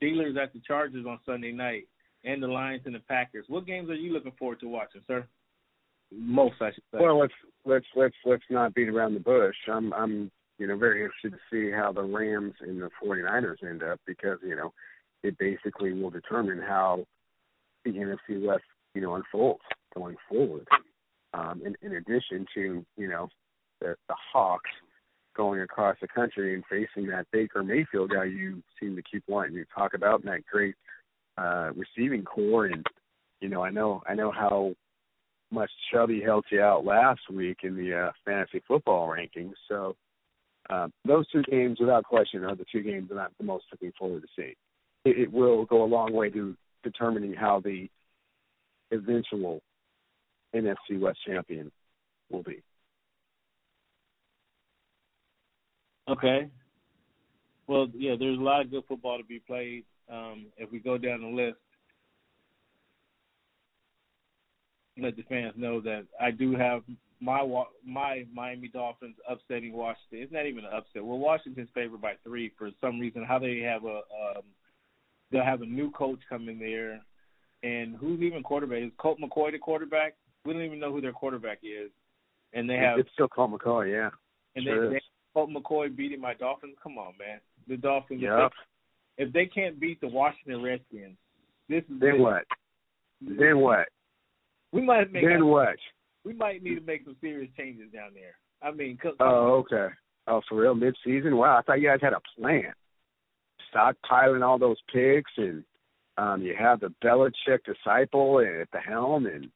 [0.00, 1.88] Steelers at the Chargers on Sunday night,
[2.24, 3.46] and the Lions and the Packers.
[3.48, 5.26] What games are you looking forward to watching, sir?
[6.12, 6.98] Most, I should say.
[7.00, 7.32] Well, let's
[7.64, 9.56] let's let's let's not beat around the bush.
[9.66, 13.82] I'm I'm you know very interested to see how the Rams and the 49ers end
[13.82, 14.74] up because you know
[15.22, 17.06] it basically will determine how
[17.86, 18.64] the NFC West
[18.94, 19.62] you know unfolds
[19.94, 20.66] going forward
[21.36, 23.28] um, in, in addition to you know
[23.80, 24.70] the, the Hawks
[25.36, 29.54] going across the country and facing that Baker Mayfield guy you seem to keep wanting
[29.56, 30.74] to talk about and that great
[31.36, 32.86] uh, receiving corps and
[33.40, 34.74] you know I know I know how
[35.50, 39.52] much Chubby helped you out last week in the uh, fantasy football rankings.
[39.68, 39.94] So
[40.68, 43.92] uh, those two games, without question, are the two games that I'm the most looking
[43.96, 44.54] forward to seeing.
[45.04, 47.88] It, it will go a long way to determining how the
[48.90, 49.60] eventual
[50.56, 51.70] NFC West champion
[52.30, 52.62] will be.
[56.08, 56.48] Okay.
[57.66, 59.84] Well, yeah, there's a lot of good football to be played.
[60.10, 61.58] Um, if we go down the list,
[64.98, 66.82] let the fans know that I do have
[67.20, 67.42] my
[67.84, 70.18] my Miami Dolphins upsetting Washington.
[70.20, 71.04] It's not even an upset.
[71.04, 73.24] Well, Washington's favored by three for some reason.
[73.24, 74.42] How they have a um,
[75.30, 77.00] they'll have a new coach coming there,
[77.62, 78.82] and who's even quarterback?
[78.82, 80.14] Is Colt McCoy the quarterback?
[80.46, 81.90] We don't even know who their quarterback is,
[82.52, 84.10] and they have it's still Colt McCoy, yeah.
[84.54, 85.02] And sure they, they
[85.34, 86.76] Colt McCoy beating my Dolphins.
[86.82, 87.40] Come on, man.
[87.68, 88.22] The Dolphins.
[88.22, 88.32] Yep.
[88.32, 88.52] If
[89.18, 91.16] they, if they can't beat the Washington Redskins,
[91.68, 92.44] this is then what?
[93.20, 93.88] Then what?
[94.72, 95.24] We might make.
[95.24, 95.76] Then what?
[96.24, 98.34] We might need to make some serious changes down there.
[98.62, 99.94] I mean, cause, oh, okay.
[100.26, 101.36] Oh, for real, mid-season?
[101.36, 102.72] Wow, I thought you guys had a plan.
[103.72, 105.62] Stockpiling all those picks, and
[106.18, 109.48] um, you have the Belichick disciple at the helm, and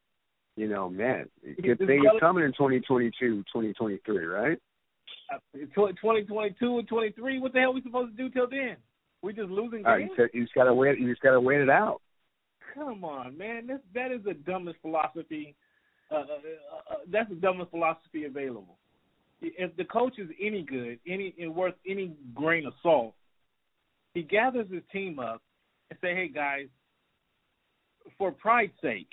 [0.61, 1.27] you know, man,
[1.63, 4.59] good thing is coming in 2022, 2023, right?
[5.55, 7.39] 2022 and 23.
[7.39, 8.77] What the hell are we supposed to do till then?
[9.23, 10.11] We just losing games.
[10.19, 10.99] Uh, you just gotta wait.
[10.99, 12.03] You just gotta wait it out.
[12.75, 13.69] come on, man.
[13.69, 15.55] This that is the dumbest philosophy.
[16.11, 18.77] Uh, uh, uh, uh, that's the dumbest philosophy available.
[19.41, 23.15] If the coach is any good, any and worth any grain of salt,
[24.13, 25.41] he gathers his team up
[25.89, 26.67] and say, "Hey guys,
[28.19, 29.13] for pride's sake,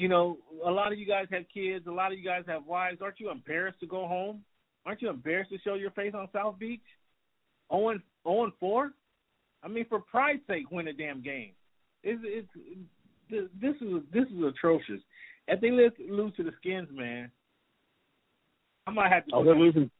[0.00, 2.64] you know, a lot of you guys have kids, a lot of you guys have
[2.64, 2.98] wives.
[3.02, 4.42] Aren't you embarrassed to go home?
[4.86, 6.80] Aren't you embarrassed to show your face on South Beach?
[7.70, 8.92] 0 and 4?
[9.62, 11.52] I mean, for pride's sake, win a damn game.
[12.02, 12.48] It's, it's
[13.60, 15.00] this is this is atrocious.
[15.46, 17.30] If they lose, lose to the Skins, man,
[18.86, 19.32] I might have to.
[19.34, 19.90] Oh, they're losing.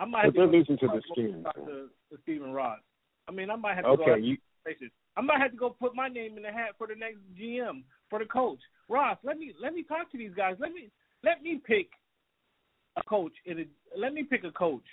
[0.00, 1.44] I might have they're to losing to the Skins.
[1.44, 2.80] Talk to, to Stephen Ross.
[3.28, 4.14] I mean, I might have to okay, go.
[4.16, 4.36] you.
[5.18, 7.82] I might have to go put my name in the hat for the next GM
[8.08, 8.60] for the coach.
[8.88, 10.54] Ross, let me let me talk to these guys.
[10.60, 10.90] Let me
[11.24, 11.88] let me pick
[12.96, 13.64] a coach in a,
[13.98, 14.84] let me pick a coach.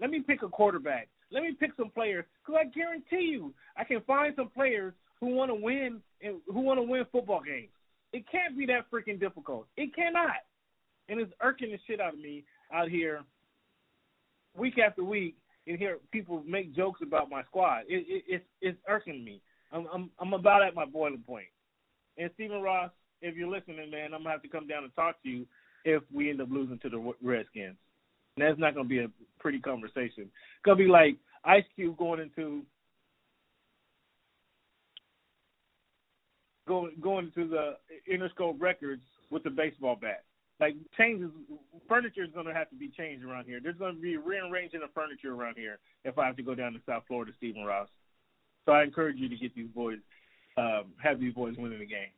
[0.00, 1.08] Let me pick a quarterback.
[1.30, 5.28] Let me pick some players because I guarantee you, I can find some players who
[5.28, 7.70] want to win and who want to win football games.
[8.12, 9.66] It can't be that freaking difficult.
[9.76, 10.42] It cannot,
[11.08, 13.20] and it's irking the shit out of me out here,
[14.56, 15.36] week after week,
[15.68, 17.82] and hear people make jokes about my squad.
[17.88, 19.40] It, it, it's it's irking me.
[19.72, 21.46] I'm I'm I'm about at my boiling point.
[22.16, 22.90] And Stephen Ross,
[23.22, 25.46] if you're listening, man, I'm gonna have to come down and talk to you
[25.84, 27.76] if we end up losing to the Redskins.
[28.36, 30.24] And that's not gonna be a pretty conversation.
[30.24, 32.62] It's gonna be like Ice Cube going into
[36.66, 37.76] going going into the
[38.12, 40.24] Interscope Records with the baseball bat.
[40.60, 41.30] Like changes,
[41.88, 43.60] furniture is gonna have to be changed around here.
[43.62, 46.80] There's gonna be rearranging of furniture around here if I have to go down to
[46.86, 47.88] South Florida, Stephen Ross.
[48.68, 49.96] So I encourage you to get these boys,
[50.58, 52.12] um, have these boys winning the game.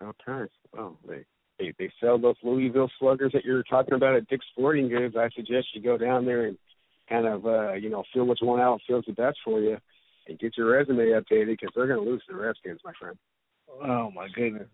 [0.00, 0.48] Okay.
[0.72, 1.24] Well, they
[1.58, 5.16] they they sell those Louisville Sluggers that you're talking about at Dick's Sporting Goods.
[5.18, 6.56] I suggest you go down there and
[7.08, 9.76] kind of uh, you know feel which one out feels the best for you,
[10.28, 13.18] and get your resume updated because they're going to lose to the Redskins, my friend.
[13.82, 14.68] Oh my goodness.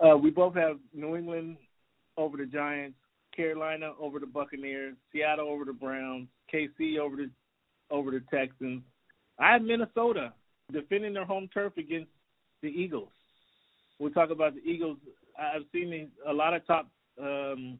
[0.00, 1.58] Uh, we both have New England
[2.16, 2.96] over the Giants,
[3.36, 7.30] Carolina over the Buccaneers, Seattle over the Browns, KC over the
[7.90, 8.80] over the Texans.
[9.38, 10.32] I have Minnesota
[10.72, 12.10] defending their home turf against
[12.62, 13.08] the Eagles.
[13.98, 14.98] We'll talk about the Eagles.
[15.38, 16.88] I've seen a lot of top.
[17.20, 17.78] Um,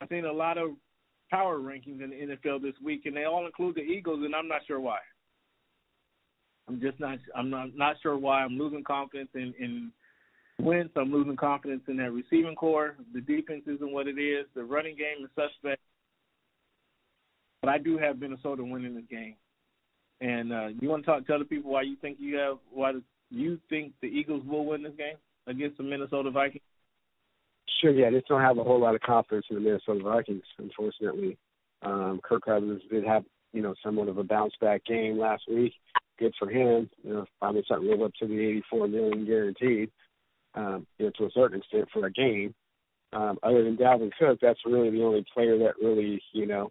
[0.00, 0.70] I've seen a lot of
[1.30, 4.48] power rankings in the NFL this week, and they all include the Eagles, and I'm
[4.48, 4.98] not sure why.
[6.68, 7.18] I'm just not.
[7.34, 8.42] I'm not not sure why.
[8.42, 9.90] I'm losing confidence in in
[10.60, 10.92] Wentz.
[10.96, 12.96] I'm losing confidence in that receiving corps.
[13.14, 14.46] The defense isn't what it is.
[14.54, 15.80] The running game is suspect.
[17.62, 19.34] But I do have Minnesota winning this game.
[20.20, 22.92] And uh, you want to talk tell the people why you think you have why
[23.30, 26.62] you think the Eagles will win this game against the Minnesota Vikings?
[27.80, 30.42] Sure, yeah, I just don't have a whole lot of confidence in the Minnesota Vikings,
[30.58, 31.38] unfortunately.
[31.82, 35.74] Um, Kirk Cousins did have, you know, somewhat of a bounce back game last week.
[36.18, 36.90] Good for him.
[37.04, 39.90] You know, finally starting to live up to the eighty four million guaranteed,
[40.56, 42.54] um, you know, to a certain extent for a game.
[43.12, 46.70] Um, other than Dalvin Cook, that's really the only player that really, you know,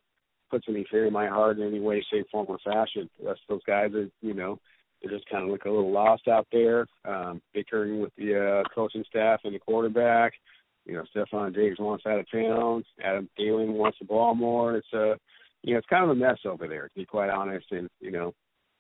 [0.50, 3.10] puts any fear in my heart in any way, shape, form, or fashion.
[3.20, 4.60] The rest of those guys are, you know,
[5.02, 8.70] they just kind of look a little lost out there, um, bickering with the uh,
[8.74, 10.34] coaching staff and the quarterback.
[10.86, 12.84] You know, Stefon Diggs wants out of town.
[13.04, 14.78] Adam Thielen wants the ball more.
[14.78, 15.16] It's a, uh,
[15.64, 17.66] you know, it's kind of a mess over there, to be quite honest.
[17.72, 18.34] And you know,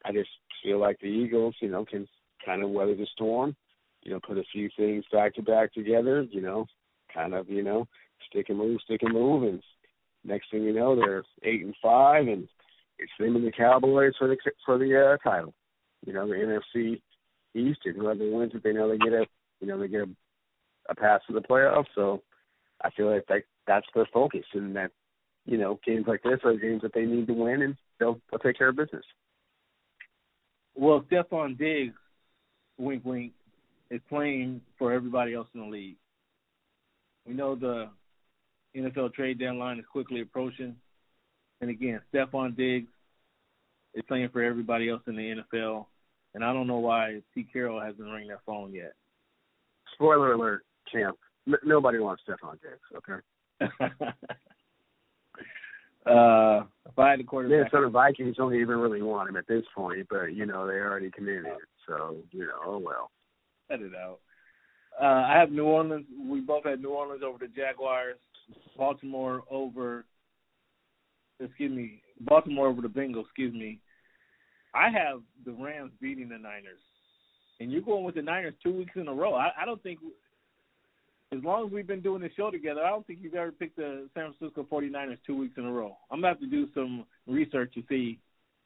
[0.06, 0.30] I just
[0.64, 2.08] feel like the Eagles, you know, can
[2.46, 3.56] kind of weather the storm.
[4.04, 6.26] You know, put a few things back to back together.
[6.32, 6.66] You know,
[7.14, 7.88] kind of, you know,
[8.30, 9.62] stick and move, stick and move, and
[10.24, 12.48] next thing you know, they're eight and five, and
[13.00, 15.54] it's them and the Cowboys for the for the uh, title.
[16.06, 17.02] You know, the NFC
[17.56, 19.26] East, and whoever wins it, they know they get a
[19.60, 20.10] you know they get a,
[20.90, 21.86] a pass to the playoffs.
[21.96, 22.22] So
[22.84, 24.92] I feel like that that's their focus, and that
[25.46, 28.40] you know games like this are games that they need to win, and they'll they'll
[28.40, 29.06] take care of business.
[30.76, 31.96] Well, Stefon Diggs,
[32.78, 33.34] wink wink,
[33.90, 35.98] is playing for everybody else in the league.
[37.26, 37.90] We know the
[38.78, 40.76] NFL trade deadline is quickly approaching.
[41.62, 42.90] And again, Stefon Diggs
[43.94, 45.86] is playing for everybody else in the NFL.
[46.34, 47.48] And I don't know why T.
[47.52, 48.94] Carroll hasn't ring that phone yet.
[49.94, 51.18] Spoiler alert, champ.
[51.48, 53.22] N- nobody wants Stefon Diggs, okay?
[56.06, 57.72] uh, if I had the quarterback.
[57.72, 61.10] Minnesota Vikings don't even really want him at this point, but, you know, they already
[61.10, 61.46] committed.
[61.88, 63.10] So, you know, oh well.
[63.70, 64.20] Cut it out.
[65.02, 66.06] Uh, I have New Orleans.
[66.30, 68.18] We both had New Orleans over the Jaguars.
[68.78, 70.06] Baltimore over
[71.40, 73.80] excuse me, Baltimore over the Bengals, excuse me.
[74.74, 76.82] I have the Rams beating the Niners.
[77.60, 79.34] And you're going with the Niners two weeks in a row.
[79.34, 80.00] I, I don't think
[81.34, 83.78] as long as we've been doing this show together, I don't think you've ever picked
[83.78, 85.98] the San Francisco 49ers two weeks in a row.
[86.12, 88.20] I'm to have to do some research to see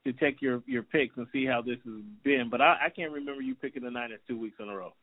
[0.05, 2.49] to check your your picks and see how this has been.
[2.49, 4.93] But I, I can't remember you picking the Niners two weeks in a row.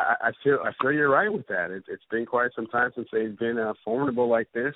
[0.00, 1.70] I, I feel I feel you're right with that.
[1.70, 4.74] It, it's been quite some time since they've been uh, formidable like this.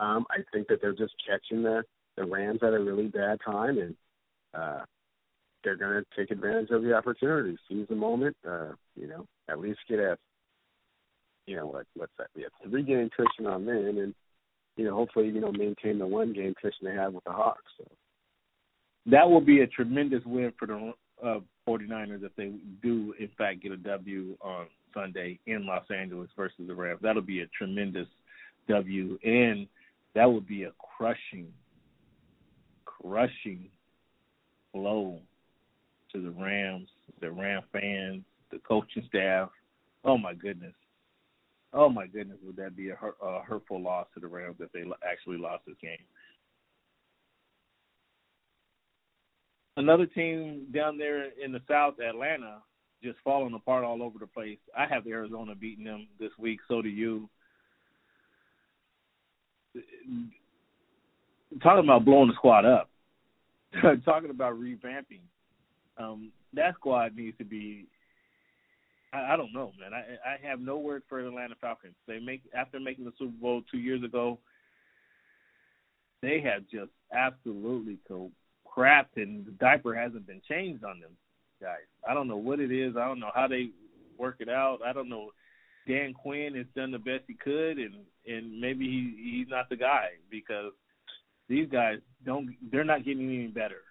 [0.00, 1.82] Um, I think that they're just catching the
[2.16, 3.94] the Rams at a really bad time, and
[4.54, 4.84] uh,
[5.64, 8.36] they're going to take advantage of the opportunity, seize the moment.
[8.48, 10.16] Uh, you know, at least get a
[11.46, 12.28] you know what what's that?
[12.34, 14.14] Yeah, three game cushion on them, and
[14.76, 17.70] you know hopefully you know maintain the one game cushion they have with the Hawks.
[17.78, 17.84] So.
[19.06, 20.92] That will be a tremendous win for the
[21.24, 21.38] uh,
[21.68, 22.52] 49ers if they
[22.82, 27.00] do, in fact, get a W on Sunday in Los Angeles versus the Rams.
[27.02, 28.08] That'll be a tremendous
[28.68, 29.66] W, and
[30.14, 31.52] that would be a crushing,
[32.84, 33.68] crushing
[34.72, 35.20] blow
[36.12, 36.88] to the Rams,
[37.20, 39.50] the Ram fans, the coaching staff.
[40.04, 40.74] Oh my goodness.
[41.72, 44.72] Oh my goodness, would that be a, hurt, a hurtful loss to the Rams if
[44.72, 45.98] they actually lost this game?
[49.76, 52.58] Another team down there in the South, Atlanta,
[53.02, 54.58] just falling apart all over the place.
[54.76, 56.60] I have Arizona beating them this week.
[56.68, 57.28] So do you.
[61.62, 62.90] Talking about blowing the squad up.
[64.04, 65.20] Talking about revamping.
[65.98, 67.86] Um, that squad needs to be.
[69.12, 69.92] I, I don't know, man.
[69.92, 71.94] I I have no word for the Atlanta Falcons.
[72.06, 74.38] They make after making the Super Bowl two years ago.
[76.22, 78.30] They have just absolutely co-
[78.76, 81.12] crapped and the diaper hasn't been changed on them
[81.60, 81.86] guys.
[82.08, 82.96] I don't know what it is.
[82.96, 83.70] I don't know how they
[84.18, 84.78] work it out.
[84.84, 85.30] I don't know.
[85.88, 87.94] Dan Quinn has done the best he could, and
[88.26, 90.72] and maybe he he's not the guy because
[91.48, 92.54] these guys don't.
[92.72, 93.82] They're not getting any better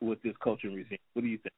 [0.00, 0.98] with this coaching regime.
[1.14, 1.52] What do you think?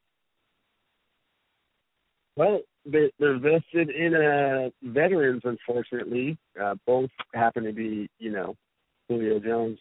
[2.37, 6.39] Well, they're vested in uh, veterans, unfortunately.
[6.61, 8.57] Uh, both happen to be, you know,
[9.09, 9.79] Julio Jones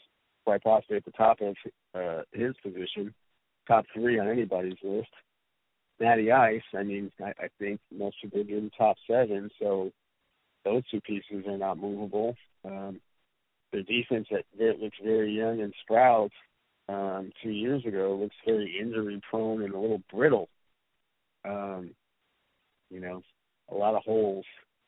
[0.50, 1.56] quite possibly at the top of
[1.94, 3.14] uh, his position,
[3.68, 5.10] top three on anybody's list.
[6.00, 9.92] Matty Ice, I mean, I, I think most of them in top seven, so
[10.66, 12.36] those two pieces are not movable.
[12.66, 13.00] Um,
[13.72, 16.32] their defense that, that looks very young and sprout
[16.88, 20.50] um, two years ago looks very injury prone and a little brittle.
[21.46, 21.92] Um,
[22.90, 23.22] you know,
[23.72, 24.46] a lot of holes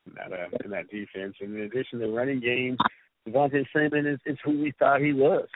[0.08, 1.36] in that uh, in that defense.
[1.40, 2.78] And in addition, the running game
[3.28, 5.48] Devonta Freeman is, is who we thought he was.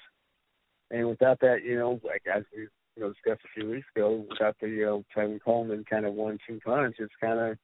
[0.92, 4.26] And without that, you know, like as we you know discussed a few weeks ago,
[4.30, 7.58] without the you know Tevin Coleman kind of one two punch, it's kind of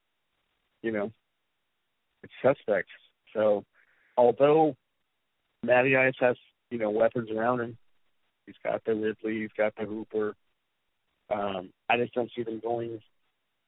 [0.82, 1.12] you know
[2.22, 2.88] it's suspect.
[3.32, 3.64] So
[4.16, 4.76] although
[5.62, 6.36] Matty Ice has
[6.70, 7.78] you know weapons around him,
[8.46, 10.34] he's got the Ridley, he's got the Hooper.
[11.30, 13.00] Um, I just don't see them going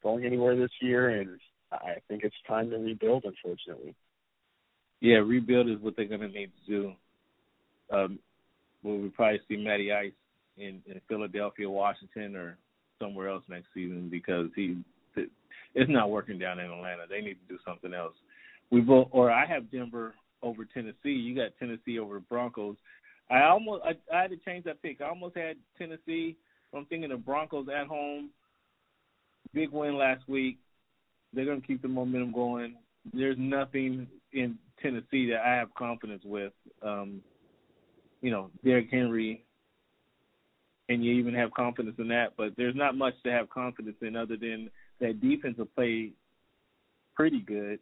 [0.03, 1.39] going anywhere this year, and
[1.71, 3.25] I think it's time to rebuild.
[3.25, 3.95] Unfortunately.
[5.05, 6.93] Yeah, rebuild is what they're to need to do.
[7.95, 8.19] Um,
[8.83, 10.13] we'll probably see Matty Ice
[10.57, 12.57] in, in Philadelphia, Washington, or
[12.99, 14.79] somewhere else next season because he
[15.75, 17.03] it's not working down in Atlanta.
[17.07, 18.15] They need to do something else.
[18.71, 21.11] We both, or I have Denver over Tennessee.
[21.11, 22.77] You got Tennessee over Broncos.
[23.31, 25.03] I almost I, I had to change that pick.
[25.03, 26.35] I almost had Tennessee.
[26.75, 28.31] I'm thinking the Broncos at home.
[29.53, 30.57] Big win last week.
[31.35, 32.77] They're to keep the momentum going.
[33.13, 36.53] There's nothing in Tennessee that I have confidence with.
[36.83, 37.21] Um,
[38.21, 39.45] you know, Derrick Henry,
[40.89, 42.35] and you even have confidence in that.
[42.37, 44.71] But there's not much to have confidence in other than
[45.01, 46.13] that defense will play
[47.15, 47.79] pretty good.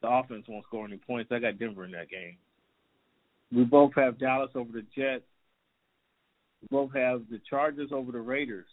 [0.00, 1.32] The offense won't score any points.
[1.32, 2.36] I got Denver in that game.
[3.52, 5.24] We both have Dallas over the Jets.
[6.62, 8.66] We both have the Chargers over the Raiders,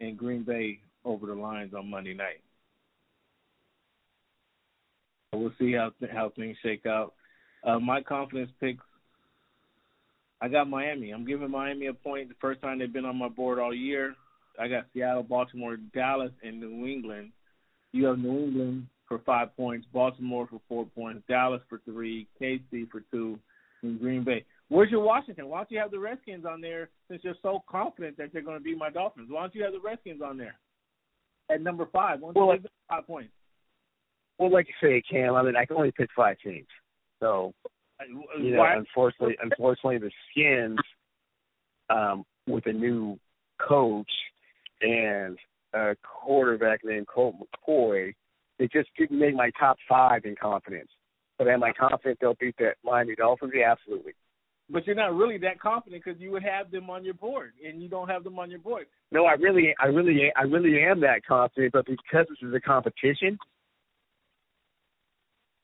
[0.00, 2.40] and Green Bay over the Lions on Monday night.
[5.36, 7.14] We'll see how how things shake out.
[7.64, 8.84] Uh, my confidence picks.
[10.40, 11.12] I got Miami.
[11.12, 12.28] I'm giving Miami a point.
[12.28, 14.14] The first time they've been on my board all year.
[14.58, 17.32] I got Seattle, Baltimore, Dallas, and New England.
[17.92, 22.90] You have New England for five points, Baltimore for four points, Dallas for three, KC
[22.90, 23.38] for two,
[23.82, 24.44] and Green Bay.
[24.68, 25.46] Where's your Washington?
[25.48, 28.58] Why don't you have the Redskins on there since you're so confident that they're going
[28.58, 29.28] to beat my Dolphins?
[29.30, 30.56] Why don't you have the Redskins on there
[31.50, 32.20] at number five?
[32.20, 33.30] Why don't well, you give five points?
[34.38, 36.66] Well, like you say, Cam, I mean, I can only pick five teams.
[37.20, 37.54] So,
[38.38, 40.78] you know, unfortunately, unfortunately, the Skins,
[41.88, 43.18] um, with a new
[43.66, 44.10] coach
[44.82, 45.38] and
[45.72, 48.12] a quarterback named Colt McCoy,
[48.58, 50.88] it just didn't make my top five in confidence.
[51.38, 53.52] But am I confident they'll beat that Miami Dolphins?
[53.54, 54.12] Yeah, absolutely.
[54.68, 57.80] But you're not really that confident because you would have them on your board, and
[57.80, 58.86] you don't have them on your board.
[59.12, 61.72] No, I really, I really, I really am that confident.
[61.72, 63.38] But because this is a competition,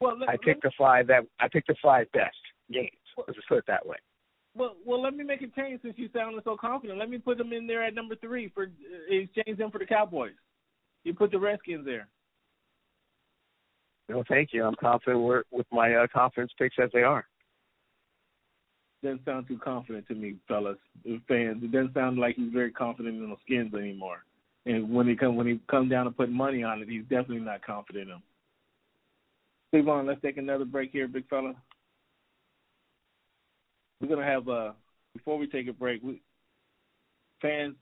[0.03, 2.36] well, I picked the five that I picked the five best
[2.72, 2.90] games.
[3.16, 3.96] Let's put it that way.
[4.55, 6.98] Well, well, let me make a change since you sounded so confident.
[6.98, 9.86] Let me put them in there at number three for uh, exchange them for the
[9.86, 10.32] Cowboys.
[11.05, 12.09] You put the Redskins there.
[14.09, 14.64] No, thank you.
[14.64, 17.24] I'm confident with my uh, confidence picks as they are.
[19.03, 20.76] Doesn't sound too confident to me, fellas,
[21.26, 21.62] fans.
[21.62, 24.24] It doesn't sound like he's very confident in the Skins anymore.
[24.66, 27.40] And when he come when he come down to put money on it, he's definitely
[27.40, 28.22] not confident in them.
[29.72, 31.54] Cleavon, let's take another break here, big fella.
[34.00, 34.72] We're gonna have uh
[35.14, 36.20] before we take a break, we
[37.40, 37.74] fans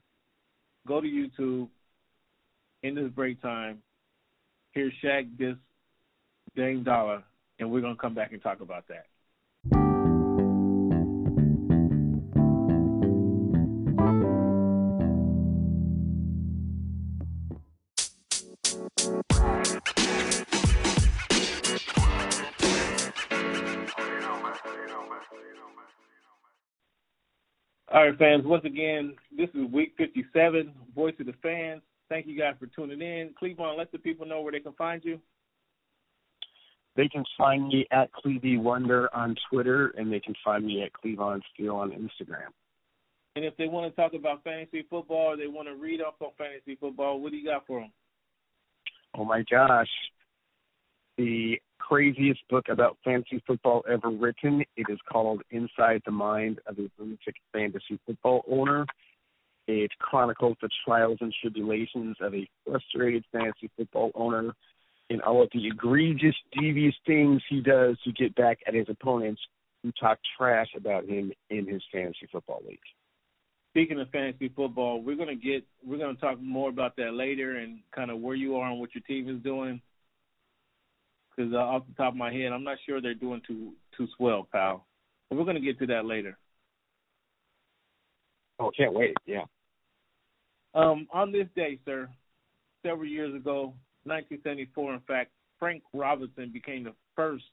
[0.86, 1.68] go to YouTube
[2.82, 3.78] in this break time.
[4.72, 5.56] Here's Shaq this
[6.56, 7.22] Dame Dollar,
[7.58, 9.06] and we're gonna come back and talk about that.
[27.92, 28.44] All right, fans.
[28.46, 31.82] Once again, this is week 57, Voice of the Fans.
[32.08, 33.30] Thank you guys for tuning in.
[33.40, 35.18] Cleavon, let the people know where they can find you.
[36.94, 40.92] They can find me at Clevie Wonder on Twitter, and they can find me at
[40.92, 42.50] Cleavon Steel on Instagram.
[43.34, 46.16] And if they want to talk about fantasy football, or they want to read up
[46.20, 47.92] on fantasy football, what do you got for them?
[49.16, 49.88] Oh my gosh,
[51.18, 51.60] the
[51.90, 54.62] craziest book about fantasy football ever written.
[54.76, 58.86] It is called Inside the Mind of a Lunatic Fantasy Football Owner.
[59.66, 64.54] It chronicles the trials and tribulations of a frustrated fantasy football owner
[65.10, 69.40] and all of the egregious, devious things he does to get back at his opponents
[69.82, 72.78] who talk trash about him in his fantasy football league.
[73.72, 77.80] Speaking of fantasy football, we're gonna get we're gonna talk more about that later and
[77.92, 79.80] kind of where you are and what your team is doing
[81.30, 84.06] because uh, off the top of my head, I'm not sure they're doing too too
[84.16, 84.86] swell, pal.
[85.28, 86.36] But we're gonna get to that later.
[88.58, 89.16] Oh, can't wait!
[89.26, 89.44] Yeah.
[90.74, 92.08] Um, on this day, sir,
[92.84, 93.74] several years ago,
[94.04, 97.44] 1974, in fact, Frank Robinson became the first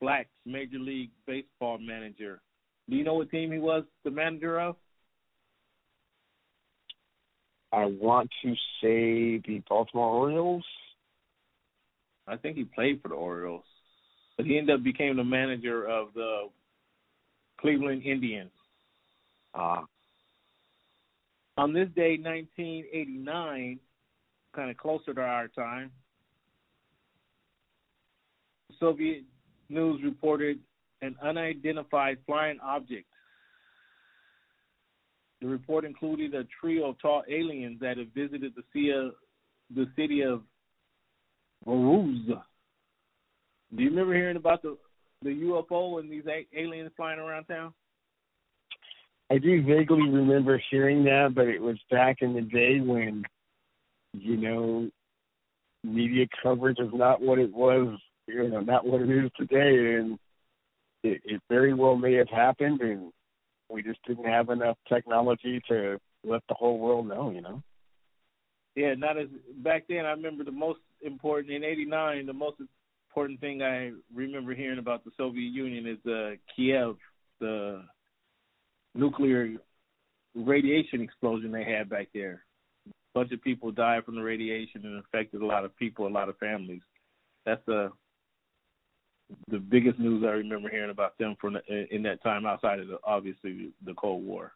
[0.00, 2.40] black Major League Baseball manager.
[2.88, 4.76] Do you know what team he was the manager of?
[7.72, 10.64] I want to say the Baltimore Orioles.
[12.30, 13.64] I think he played for the Orioles,
[14.36, 16.48] but he ended up became the manager of the
[17.60, 18.52] Cleveland Indians.
[19.52, 19.82] Uh,
[21.58, 23.80] on this day, 1989,
[24.54, 25.90] kind of closer to our time,
[28.78, 29.24] Soviet
[29.68, 30.58] news reported
[31.02, 33.06] an unidentified flying object.
[35.40, 39.12] The report included a trio of tall aliens that had visited the,
[39.74, 40.42] the city of
[41.66, 42.26] Varuz.
[43.76, 44.76] Do you remember hearing about the
[45.22, 46.24] the UFO and these
[46.56, 47.74] aliens flying around town?
[49.30, 53.22] I do vaguely remember hearing that, but it was back in the day when,
[54.12, 54.90] you know,
[55.84, 60.18] media coverage is not what it was, you know, not what it is today, and
[61.04, 63.12] it, it very well may have happened, and
[63.68, 67.62] we just didn't have enough technology to let the whole world know, you know.
[68.74, 70.06] Yeah, not as back then.
[70.06, 72.26] I remember the most important in '89.
[72.26, 72.56] The most
[73.08, 76.96] important thing I remember hearing about the Soviet Union is uh, Kiev,
[77.40, 77.82] the
[78.94, 79.54] nuclear
[80.34, 82.44] radiation explosion they had back there.
[82.86, 86.08] A bunch of people died from the radiation and affected a lot of people, a
[86.08, 86.82] lot of families.
[87.44, 87.88] That's the uh,
[89.48, 92.88] the biggest news I remember hearing about them from the, in that time outside of
[92.88, 94.52] the, obviously the Cold War.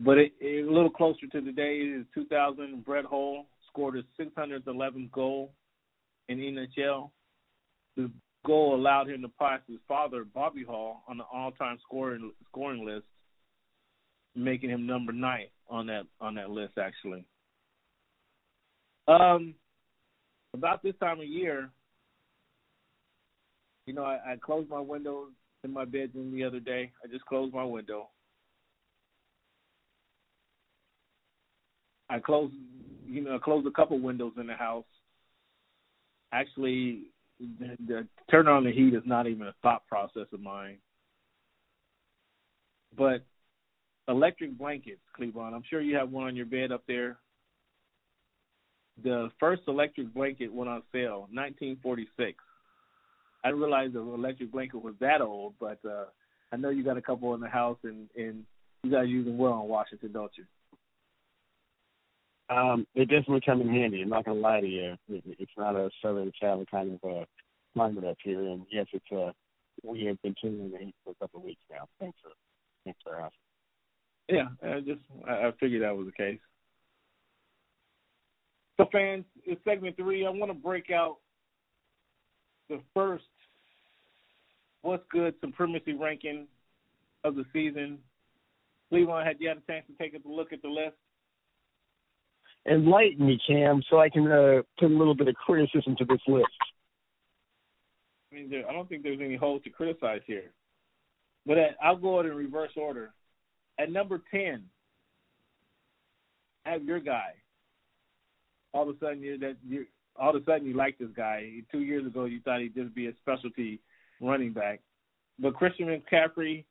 [0.00, 2.84] But it, it, a little closer to today is 2000.
[2.84, 5.52] Brett Hull scored his 611th goal
[6.28, 7.10] in NHL.
[7.96, 8.10] The
[8.46, 13.06] goal allowed him to pass his father, Bobby Hull, on the all-time scoring scoring list,
[14.34, 16.74] making him number nine on that on that list.
[16.78, 17.24] Actually,
[19.08, 19.54] um,
[20.54, 21.70] about this time of year,
[23.86, 25.26] you know, I, I closed my window
[25.64, 26.92] in my bedroom the other day.
[27.04, 28.08] I just closed my window
[32.10, 32.54] I closed,
[33.10, 34.84] you know, closed a couple windows in the house.
[36.32, 37.04] Actually,
[37.38, 40.78] the, the turn on the heat is not even a thought process of mine.
[42.96, 43.24] But
[44.08, 45.54] electric blankets, Cleavon.
[45.54, 47.18] I'm sure you have one on your bed up there.
[49.02, 52.38] The first electric blanket went on sale, 1946.
[53.42, 56.04] I didn't realize the electric blanket was that old, but uh
[56.52, 58.44] I know you got a couple in the house, and and
[58.82, 60.44] you guys use them well in Washington, don't you?
[62.50, 64.02] Um, it definitely come in handy.
[64.02, 64.96] I'm not gonna lie to you.
[65.08, 67.24] It, it's not a Southern Cal kind of uh,
[67.74, 69.30] climate up here, and yes, it's uh,
[69.84, 71.86] we have been heat for a couple of weeks now.
[72.00, 72.30] Thanks for
[72.84, 73.38] thanks for asking.
[74.28, 76.40] Yeah, I just I, figured that was the case.
[78.76, 81.18] So, fans, in segment three, I want to break out
[82.68, 83.24] the first
[84.82, 86.48] what's good supremacy ranking
[87.22, 87.98] of the season.
[88.92, 90.96] Cleavon, had had a chance to take a look at the list?
[92.68, 96.20] Enlighten me, Cam, so I can uh, put a little bit of criticism to this
[96.26, 96.46] list.
[98.30, 100.52] I mean, there, I don't think there's any holes to criticize here.
[101.46, 103.12] But at, I'll go in reverse order.
[103.78, 104.62] At number 10,
[106.64, 107.34] have your guy.
[108.72, 109.86] All of a sudden, you're that you
[110.16, 111.50] all of a sudden you like this guy.
[111.72, 113.80] Two years ago, you thought he'd just be a specialty
[114.20, 114.80] running back,
[115.38, 116.64] but Christian McCaffrey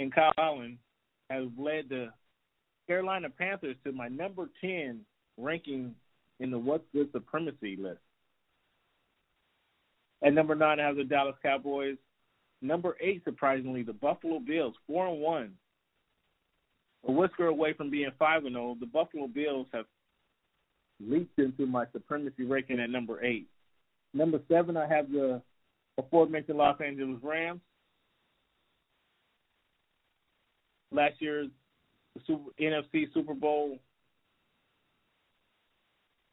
[0.00, 0.78] and Kyle Allen
[1.30, 2.08] have led the
[2.86, 5.00] Carolina Panthers to my number 10
[5.38, 5.94] ranking
[6.40, 8.00] in the What's Good Supremacy list.
[10.24, 11.96] At number nine, I have the Dallas Cowboys.
[12.60, 15.52] Number eight, surprisingly, the Buffalo Bills, four and one.
[17.06, 19.84] A whisker away from being five and zero, oh, the Buffalo Bills have
[21.00, 23.46] leaped into my supremacy ranking at number eight.
[24.12, 25.40] Number seven, I have the
[25.96, 27.60] aforementioned Los Angeles Rams.
[30.90, 31.50] Last year's
[32.26, 33.78] Super, NFC Super Bowl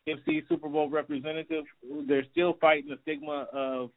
[0.08, 1.66] NFC Super Bowl representative.
[2.08, 3.90] They're still fighting the stigma of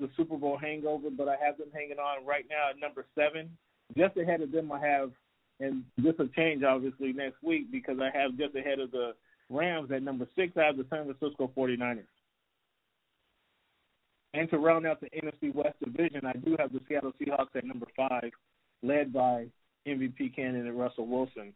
[0.00, 3.50] the Super Bowl hangover, but I have them hanging on right now at number seven.
[3.96, 5.10] Just ahead of them, I have,
[5.60, 9.14] and this will change obviously next week because I have just ahead of the
[9.50, 10.56] Rams at number six.
[10.56, 12.04] I have the San Francisco 49ers.
[14.34, 17.64] And to round out the NFC West division, I do have the Seattle Seahawks at
[17.64, 18.32] number five,
[18.82, 19.46] led by
[19.86, 21.52] MVP candidate Russell Wilson,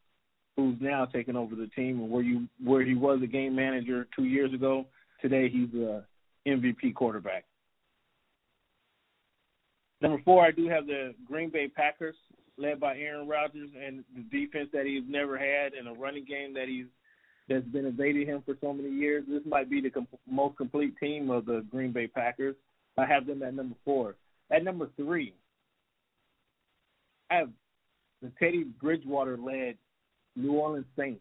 [0.59, 2.01] who's now taking over the team.
[2.01, 4.87] And where you where he was a game manager two years ago,
[5.23, 6.05] today he's a
[6.47, 7.45] MVP quarterback.
[10.01, 12.17] Number four, I do have the Green Bay Packers,
[12.57, 16.53] led by Aaron Rodgers, and the defense that he's never had, and a running game
[16.55, 16.87] that he's
[17.49, 19.25] that's been evading him for so many years.
[19.29, 22.57] This might be the com- most complete team of the Green Bay Packers.
[22.99, 24.17] I have them at number four.
[24.51, 25.35] At number three,
[27.31, 27.51] I have
[28.23, 29.77] the Teddy Bridgewater led
[30.39, 31.21] New Orleans Saints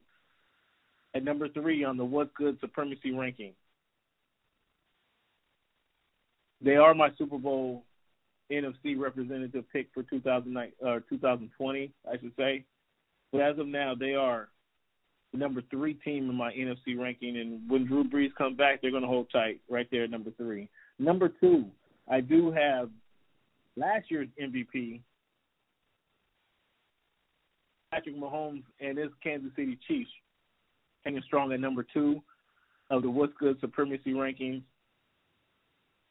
[1.16, 3.54] at number three on the What's Good Supremacy ranking.
[6.62, 7.84] They are my Super Bowl
[8.52, 12.66] NFC representative pick for 2009 or uh, 2020, I should say.
[13.32, 14.50] But as of now, they are
[15.34, 17.38] the number three team in my NFC ranking.
[17.38, 20.32] And when Drew Brees comes back, they're going to hold tight right there at number
[20.38, 20.70] three.
[21.00, 21.66] Number two,
[22.10, 22.90] I do have
[23.76, 25.02] last year's MVP,
[27.92, 30.10] Patrick Mahomes, and his Kansas City Chiefs
[31.04, 32.22] hanging strong at number two
[32.90, 34.62] of the What's Good Supremacy rankings.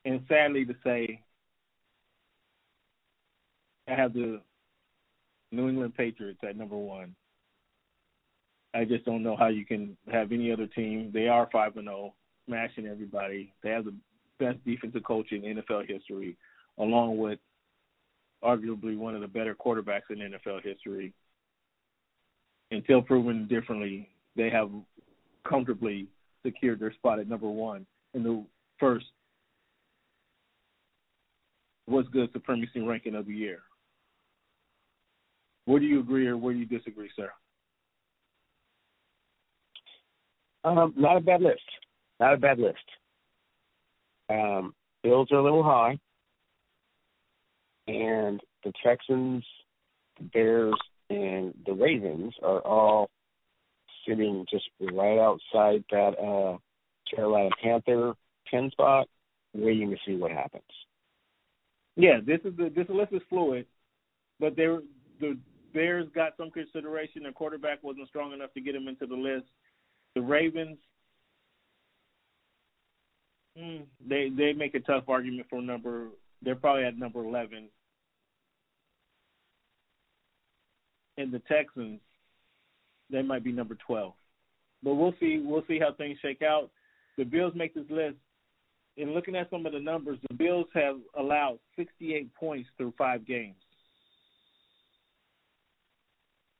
[0.04, 1.20] And sadly to say,
[3.88, 4.40] I have the
[5.52, 7.14] New England Patriots at number one.
[8.74, 11.10] I just don't know how you can have any other team.
[11.12, 12.14] They are five and zero, oh,
[12.46, 13.52] smashing everybody.
[13.62, 13.94] They have the
[14.38, 16.36] best defensive coach in NFL history,
[16.78, 17.38] along with
[18.44, 21.12] arguably one of the better quarterbacks in NFL history.
[22.70, 24.70] Until proven differently, they have
[25.48, 26.08] comfortably
[26.44, 28.44] secured their spot at number one in the
[28.78, 29.06] first
[31.86, 33.60] What's Good Supremacy ranking of the year.
[35.66, 37.30] Where do you agree or where do you disagree, sir?
[40.64, 41.62] Um, not a bad list.
[42.18, 42.78] Not a bad list.
[44.28, 45.96] Um, Bills are a little high,
[47.86, 49.44] and the Texans,
[50.18, 50.74] the Bears,
[51.10, 53.10] and the Ravens are all
[54.06, 56.58] sitting just right outside that uh,
[57.14, 58.14] Carolina Panther
[58.50, 59.08] ten spot,
[59.54, 60.62] waiting to see what happens.
[61.96, 63.66] Yeah, this is the this list is fluid,
[64.38, 64.80] but there
[65.20, 65.38] the
[65.72, 67.22] Bears got some consideration.
[67.22, 69.46] Their quarterback wasn't strong enough to get him into the list.
[70.14, 70.78] The Ravens,
[73.56, 76.08] hmm, they they make a tough argument for number.
[76.42, 77.68] They're probably at number eleven.
[81.18, 82.00] And the Texans,
[83.10, 84.12] they might be number twelve.
[84.82, 85.42] But we'll see.
[85.44, 86.70] We'll see how things shake out.
[87.16, 88.16] The Bills make this list.
[88.96, 93.26] In looking at some of the numbers, the Bills have allowed 68 points through five
[93.26, 93.56] games.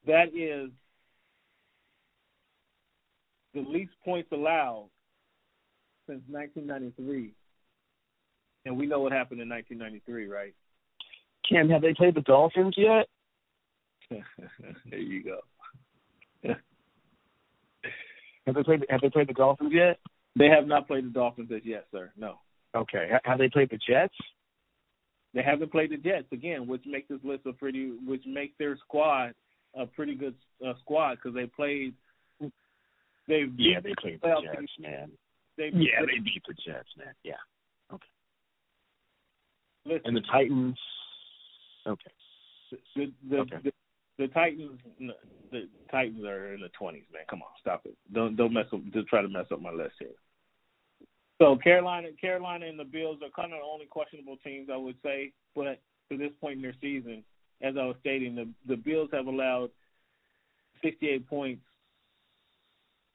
[0.06, 0.70] That is
[3.54, 4.90] the least points allowed
[6.06, 7.32] since 1993.
[8.66, 10.54] And we know what happened in 1993, right?
[11.48, 13.06] Cam, have they played the Dolphins yet?
[14.10, 15.40] There you go.
[18.46, 18.86] have they played?
[18.88, 19.98] Have they played the Dolphins yet?
[20.38, 22.12] They have not played the Dolphins as yet, sir.
[22.16, 22.38] No.
[22.74, 23.10] Okay.
[23.24, 24.14] Have they played the Jets?
[25.34, 28.76] They haven't played the Jets again, which makes this list a pretty, which makes their
[28.78, 29.34] squad
[29.74, 30.34] a pretty good
[30.66, 31.94] uh, squad because they played.
[33.28, 35.10] They yeah, they played the Jets, man.
[35.58, 37.14] They yeah, they beat the Jets, man.
[37.22, 37.34] Yeah.
[37.92, 38.06] Okay.
[39.84, 40.78] Listen, and the Titans.
[41.86, 42.10] Okay.
[42.94, 43.56] The the, okay.
[43.64, 43.72] the
[44.18, 44.80] the Titans
[45.50, 47.22] the Titans are in the twenties, man.
[47.28, 47.96] Come on, stop it.
[48.12, 48.80] Don't don't mess up.
[48.92, 50.08] Just try to mess up my list here.
[51.38, 54.96] So Carolina, Carolina, and the Bills are kind of the only questionable teams I would
[55.02, 55.32] say.
[55.54, 57.24] But to this point in their season,
[57.62, 59.70] as I was stating, the the Bills have allowed
[60.82, 61.62] 68 points.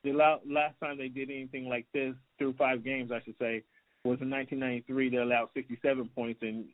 [0.03, 3.63] The last time they did anything like this through five games, I should say,
[4.03, 5.09] was in 1993.
[5.09, 6.65] They allowed 67 points, and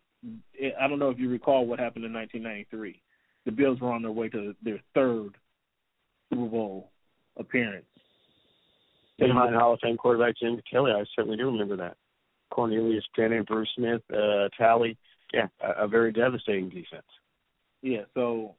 [0.80, 3.02] I don't know if you recall what happened in 1993.
[3.48, 5.30] The Bills were on their way to their third
[6.30, 6.91] Super Bowl
[7.38, 7.86] appearance.
[9.18, 11.95] Behind Hall of Fame quarterback Jim Kelly, I certainly do remember that.
[12.52, 14.98] Cornelius Bennett, Bruce Smith, uh, Talley,
[15.34, 17.08] yeah, a, a very devastating defense.
[17.82, 18.56] Yeah, so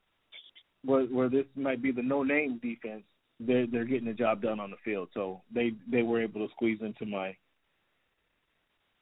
[0.87, 3.03] where, where this might be the no-name defense,
[3.41, 5.11] they're they're getting the job done on the field.
[5.13, 7.37] So they they were able to squeeze into my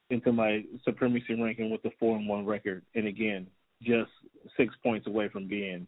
[0.09, 3.47] into my supremacy ranking with the four and one record, and again,
[3.81, 4.11] just
[4.55, 5.87] six points away from being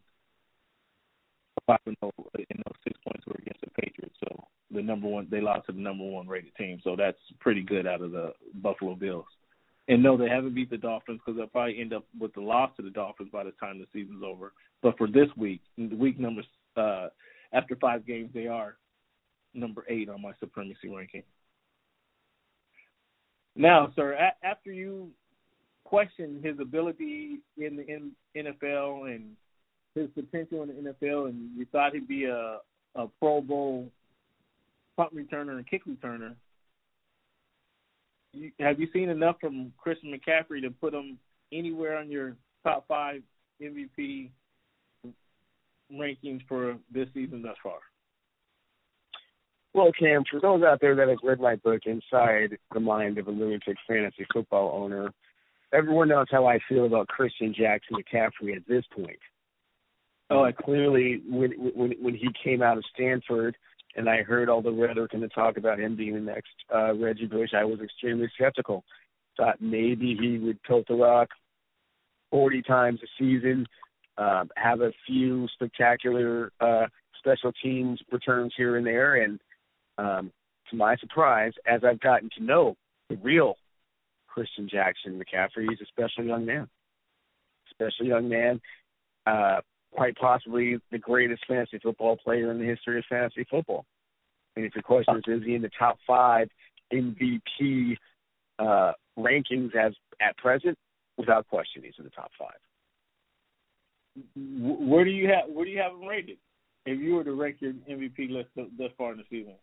[1.66, 1.96] five and.
[2.02, 5.66] Oh, and those six points were against the Patriots, so the number one they lost
[5.66, 6.80] to the number one rated team.
[6.82, 9.26] So that's pretty good out of the Buffalo Bills.
[9.88, 12.70] And no, they haven't beat the Dolphins because they'll probably end up with the loss
[12.76, 14.52] to the Dolphins by the time the season's over.
[14.82, 16.42] But for this week, week number
[16.76, 17.08] uh,
[17.52, 18.76] after five games, they are
[19.52, 21.24] number eight on my supremacy ranking.
[23.56, 25.10] Now, sir, a- after you
[25.90, 29.36] questioned his ability in the NFL and
[29.96, 32.58] his potential in the NFL, and you thought he'd be a
[32.94, 33.90] a Pro Bowl
[34.96, 36.34] punt returner and kick returner,
[38.32, 41.18] you, have you seen enough from Christian McCaffrey to put him
[41.52, 43.22] anywhere on your top five
[43.60, 44.30] MVP
[45.92, 47.78] rankings for this season thus far?
[49.72, 53.28] Well, Cam, for those out there that have read my book, Inside the Mind of
[53.28, 55.12] a Lunatic Fantasy Football Owner,
[55.72, 59.18] everyone knows how I feel about Christian Jackson McCaffrey at this point.
[60.30, 63.56] Oh, I clearly, when when when he came out of Stanford,
[63.96, 66.94] and I heard all the rhetoric and the talk about him being the next uh,
[66.94, 68.84] Reggie Bush, I was extremely skeptical.
[69.36, 71.28] Thought maybe he would tilt the rock
[72.30, 73.66] 40 times a season,
[74.18, 76.86] uh, have a few spectacular uh,
[77.18, 79.40] special teams returns here and there, and
[79.98, 80.32] um,
[80.70, 82.76] to my surprise, as I've gotten to know
[83.08, 83.56] the real
[84.32, 86.68] Christian Jackson McCaffrey, he's a special young man.
[87.70, 88.60] Special young man.
[89.26, 89.60] Uh,
[89.92, 93.84] quite possibly the greatest fantasy football player in the history of fantasy football.
[94.56, 96.48] And if your question is, is he in the top five
[96.92, 97.96] MVP
[98.58, 100.76] uh, rankings as at present?
[101.16, 102.56] Without question, he's in the top five.
[104.34, 106.38] Where do you have Where do you have him rated?
[106.86, 109.54] If you were to rank your MVP list thus far in the season,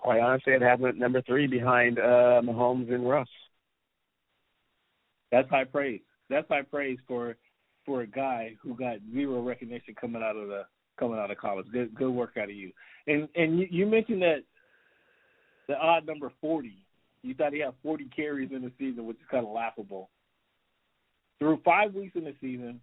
[0.00, 3.28] quite honestly, I'd have him at number three behind uh, Mahomes and Russ.
[5.30, 6.00] That's high praise.
[6.28, 7.36] That's high praise for
[7.84, 10.64] for a guy who got zero recognition coming out of the
[10.98, 11.66] coming out of college.
[11.72, 12.72] Good good work out of you.
[13.06, 14.42] And and you, you mentioned that
[15.68, 16.78] the odd number forty.
[17.22, 20.08] You thought he had forty carries in the season, which is kind of laughable.
[21.38, 22.80] Through five weeks in the season,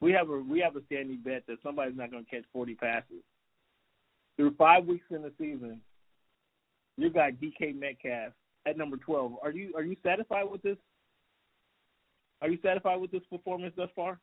[0.00, 2.74] we have a we have a standing bet that somebody's not going to catch forty
[2.74, 3.22] passes.
[4.36, 5.80] Through five weeks in the season,
[6.96, 8.32] you got DK Metcalf
[8.66, 9.32] at number twelve.
[9.42, 10.76] Are you are you satisfied with this
[12.42, 14.18] are you satisfied with this performance thus far?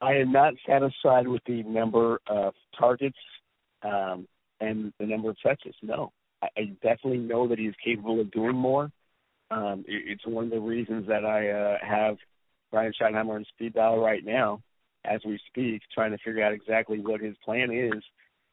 [0.00, 3.18] I am not satisfied with the number of targets
[3.82, 4.26] um,
[4.60, 5.74] and the number of touches.
[5.82, 6.12] No,
[6.42, 8.90] I, I definitely know that he's capable of doing more.
[9.52, 12.16] Um, it, it's one of the reasons that I uh, have
[12.72, 14.60] Brian Schottenheimer on speed dial right now,
[15.04, 18.02] as we speak, trying to figure out exactly what his plan is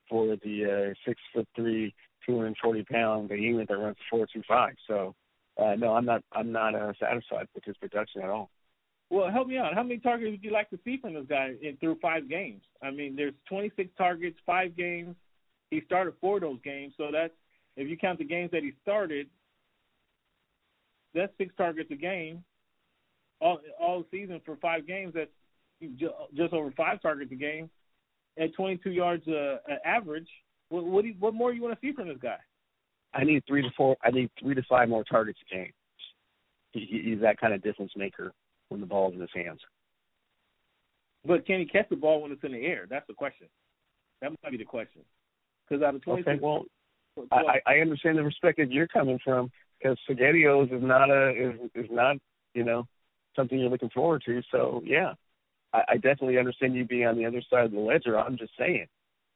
[0.09, 1.93] for the uh, six foot three,
[2.25, 4.73] two hundred and forty pound behemoth that runs four two five.
[4.87, 5.15] So
[5.61, 6.23] uh, no, I'm not.
[6.31, 8.49] I'm not uh, satisfied with his production at all.
[9.09, 9.73] Well, help me out.
[9.73, 12.61] How many targets would you like to see from this guy in, through five games?
[12.81, 15.15] I mean, there's 26 targets, five games.
[15.71, 17.33] He started four of those games, so that's
[17.75, 19.27] if you count the games that he started,
[21.13, 22.43] that's six targets a game.
[23.41, 25.31] All all season for five games, that's
[26.37, 27.69] just over five targets a game
[28.39, 30.27] at 22 yards uh, average.
[30.69, 32.37] What what, you, what more do you want to see from this guy?
[33.13, 33.97] I need three to four.
[34.03, 35.71] I need three to five more targets a game.
[36.71, 38.33] He, he's that kind of difference maker
[38.69, 39.59] when the ball's in his hands.
[41.25, 42.85] But can he catch the ball when it's in the air?
[42.89, 43.47] That's the question.
[44.21, 45.01] That might be the question.
[45.67, 46.65] Because out of twenty, okay, well,
[47.31, 51.89] I, I understand the perspective you're coming from, because SpaghettiOs is not a is is
[51.91, 52.17] not
[52.53, 52.87] you know
[53.35, 54.41] something you're looking forward to.
[54.51, 55.13] So yeah,
[55.73, 58.19] I, I definitely understand you being on the other side of the ledger.
[58.19, 58.87] I'm just saying,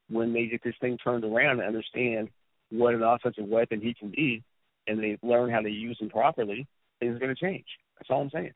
[0.10, 2.30] when they get this thing turned around and understand
[2.70, 4.44] what an offensive weapon he can be,
[4.88, 6.68] and they learn how to use him properly,
[7.00, 7.66] things are going to change.
[7.98, 8.52] That's all I'm saying.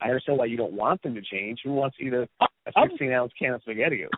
[0.00, 1.60] I understand why you don't want them to change.
[1.64, 4.08] Who wants a, a 16 ounce can of SpaghettiOs?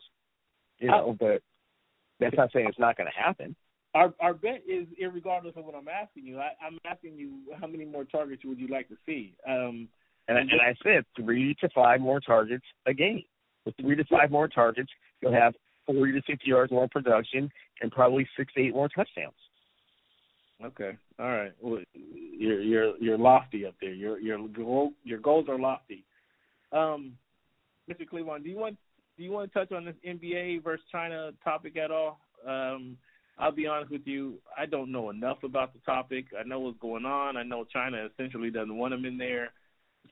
[0.79, 1.43] You know, but
[2.21, 3.55] that's not saying it's not going to happen.
[3.95, 6.39] Our our bet is, regardless of what I'm asking you.
[6.39, 9.35] I, I'm asking you how many more targets would you like to see?
[9.47, 9.89] Um,
[10.29, 13.25] and, and I said three to five more targets a game.
[13.65, 15.55] With three to five more targets, you'll have
[15.87, 17.51] 40 to 50 yards more production
[17.81, 19.35] and probably six to eight more touchdowns.
[20.65, 20.97] Okay.
[21.19, 21.53] All right.
[21.61, 23.93] Well, you're you're you're lofty up there.
[23.93, 26.05] Your your goal your goals are lofty.
[26.73, 27.15] Um,
[27.91, 28.09] Mr.
[28.09, 28.77] Cleavon, do you want
[29.17, 32.21] do you want to touch on this NBA versus China topic at all?
[32.47, 32.97] Um,
[33.39, 36.27] I'll be honest with you, I don't know enough about the topic.
[36.39, 37.37] I know what's going on.
[37.37, 39.51] I know China essentially doesn't want them in there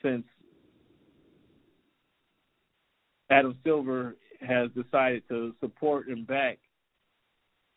[0.03, 0.25] since
[3.31, 6.59] Adam Silver has decided to support and back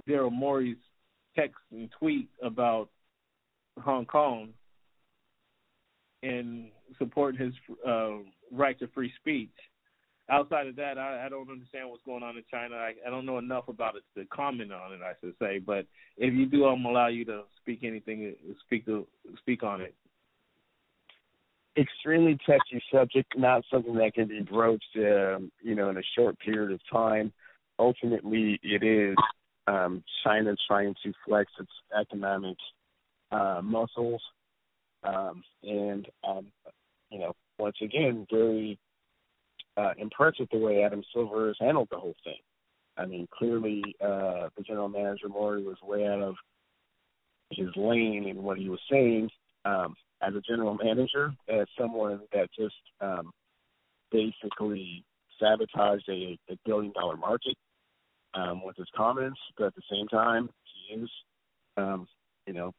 [0.07, 0.77] Daryl Morey's
[1.35, 2.89] text and tweet about
[3.79, 4.49] Hong Kong
[6.21, 7.53] and support his
[7.87, 8.17] uh,
[8.51, 9.51] right to free speech.
[10.29, 12.75] Outside of that, I, I don't understand what's going on in China.
[12.75, 15.01] I, I don't know enough about it to comment on it.
[15.03, 15.85] I should say, but
[16.17, 18.33] if you do, I'm allow you to speak anything,
[18.65, 19.05] speak to
[19.39, 19.93] speak on it.
[21.75, 26.37] Extremely touchy subject, not something that can be broached, um, you know, in a short
[26.39, 27.33] period of time.
[27.79, 29.15] Ultimately, it is
[29.65, 32.57] um, China trying to flex its economic
[33.31, 34.21] uh, muscles,
[35.03, 36.45] um, and um,
[37.09, 38.77] you know, once again, very
[39.77, 42.39] uh, impressed with the way Adam Silver has handled the whole thing.
[42.97, 46.35] I mean, clearly, uh, the general manager Morey was way out of
[47.49, 49.29] his lane in what he was saying.
[49.65, 49.95] Um,
[50.25, 53.31] as a general manager, as someone that just um,
[54.11, 55.03] basically
[55.39, 57.57] sabotaged a, a billion dollar market
[58.33, 61.09] um, with his comments, but at the same time, he is,
[61.77, 62.07] um,
[62.47, 62.71] you know,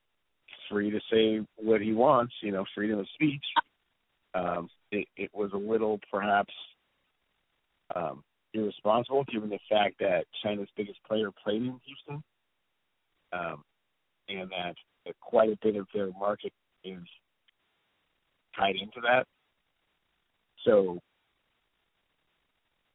[0.71, 2.33] free to say what he wants.
[2.43, 3.45] You know, freedom of speech.
[4.35, 6.53] Um, it, it was a little perhaps
[7.95, 12.23] um, irresponsible given the fact that China's biggest player played in Houston,
[13.33, 13.63] um,
[14.29, 14.75] and that
[15.21, 16.99] quite a bit of their market is
[18.57, 19.27] tied into that.
[20.65, 21.01] So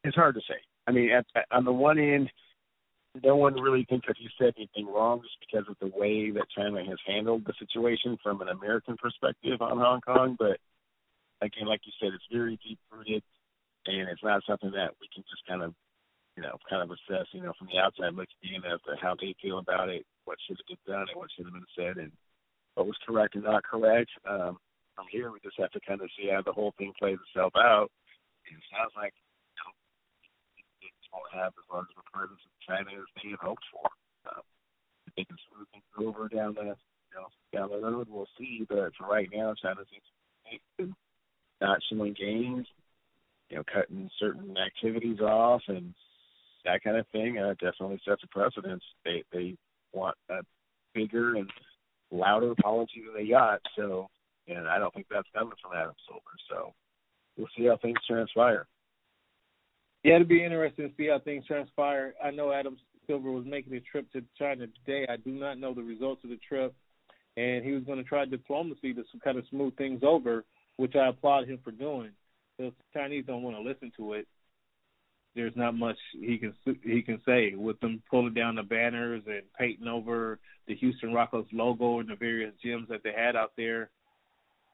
[0.04, 0.60] it's hard to say.
[0.88, 2.30] I mean, at, at, on the one end,
[3.24, 6.46] no one really thinks that he said anything wrong just because of the way that
[6.56, 10.36] China has handled the situation from an American perspective on Hong Kong.
[10.38, 10.58] But
[11.42, 13.24] again, like you said, it's very deep rooted,
[13.88, 15.74] and it's not something that we can just kind of,
[16.38, 19.16] you know, kind of assess, you know, from the outside looking in as to how
[19.20, 21.98] they feel about it, what should have been done, and what should have been said,
[21.98, 22.12] and
[22.76, 24.12] what was correct and not correct.
[24.30, 24.58] Um,
[25.00, 27.56] from here, we just have to kind of see how the whole thing plays itself
[27.56, 27.88] out.
[28.44, 29.16] And it sounds like
[31.14, 33.88] won't have as large of a presence in China as they had hoped for.
[34.30, 34.44] Um,
[35.18, 38.08] they can smooth things over down the you know down the road.
[38.10, 40.94] We'll see, but for right now, China seems
[41.62, 42.68] not showing gains,
[43.50, 45.94] you know, cutting certain activities off and
[46.66, 47.38] that kind of thing.
[47.38, 48.84] Uh, definitely sets a precedence.
[49.04, 49.56] They they
[49.94, 50.42] want a
[50.94, 51.50] bigger and
[52.12, 53.62] louder policy than they got.
[53.76, 54.08] So,
[54.50, 56.22] and I don't think that's coming from Adam Silver.
[56.50, 56.74] So,
[57.38, 58.68] we'll see how things transpire.
[60.04, 62.14] Yeah, it'll be interesting to see how things transpire.
[62.24, 62.78] I know Adam
[63.08, 65.06] Silver was making a trip to China today.
[65.10, 66.74] I do not know the results of the trip,
[67.38, 70.46] and he was going to try diplomacy to kind of smooth things over,
[70.78, 72.12] which I applaud him for doing.
[72.58, 74.28] The Chinese don't want to listen to it,
[75.36, 79.42] there's not much he can he can say with them pulling down the banners and
[79.58, 83.90] painting over the Houston Rockets logo and the various gyms that they had out there.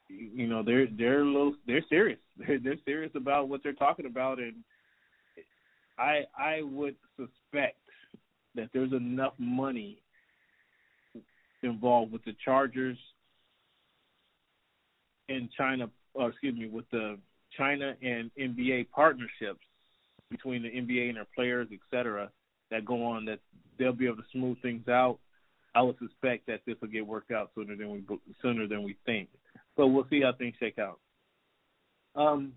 [0.07, 2.19] You know, they're they're a little they're serious.
[2.37, 4.55] They're they're serious about what they're talking about and
[5.97, 7.77] I I would suspect
[8.55, 10.01] that there's enough money
[11.63, 12.97] involved with the Chargers
[15.27, 17.17] in China, or excuse me, with the
[17.57, 19.65] China and NBA partnerships
[20.29, 22.29] between the NBA and their players, et cetera,
[22.71, 23.39] that go on that
[23.77, 25.19] they'll be able to smooth things out.
[25.73, 28.03] I would suspect that this will get worked out sooner than we
[28.41, 29.29] sooner than we think.
[29.77, 30.99] But we'll see how things shake out.
[32.15, 32.53] Um,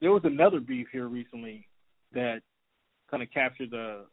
[0.00, 1.66] there was another beef here recently
[2.12, 2.40] that
[3.10, 4.06] kind of captured the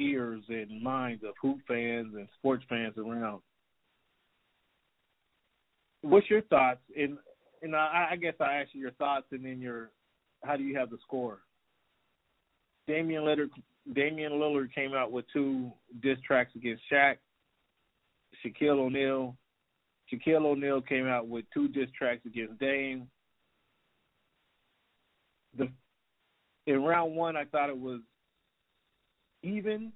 [0.00, 3.40] ears and minds of hoop fans and sports fans around.
[6.02, 6.80] What's your thoughts?
[6.96, 7.18] And
[7.62, 9.90] and I, I guess I ask you your thoughts, and then your
[10.44, 11.40] how do you have the score?
[12.86, 13.48] Damian Lillard,
[13.94, 15.72] Damian Lillard came out with two
[16.02, 17.16] diss tracks against Shaq.
[18.44, 19.36] Shaquille O'Neal.
[20.14, 23.08] Shaquille O'Neal came out with two diss tracks against Dame.
[25.56, 25.68] The
[26.66, 28.00] in round one, I thought it was
[29.42, 29.92] even.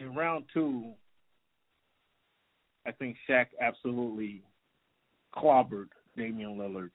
[0.00, 0.92] In round two,
[2.86, 4.42] I think Shaq absolutely
[5.34, 6.90] clobbered Damian Lillard,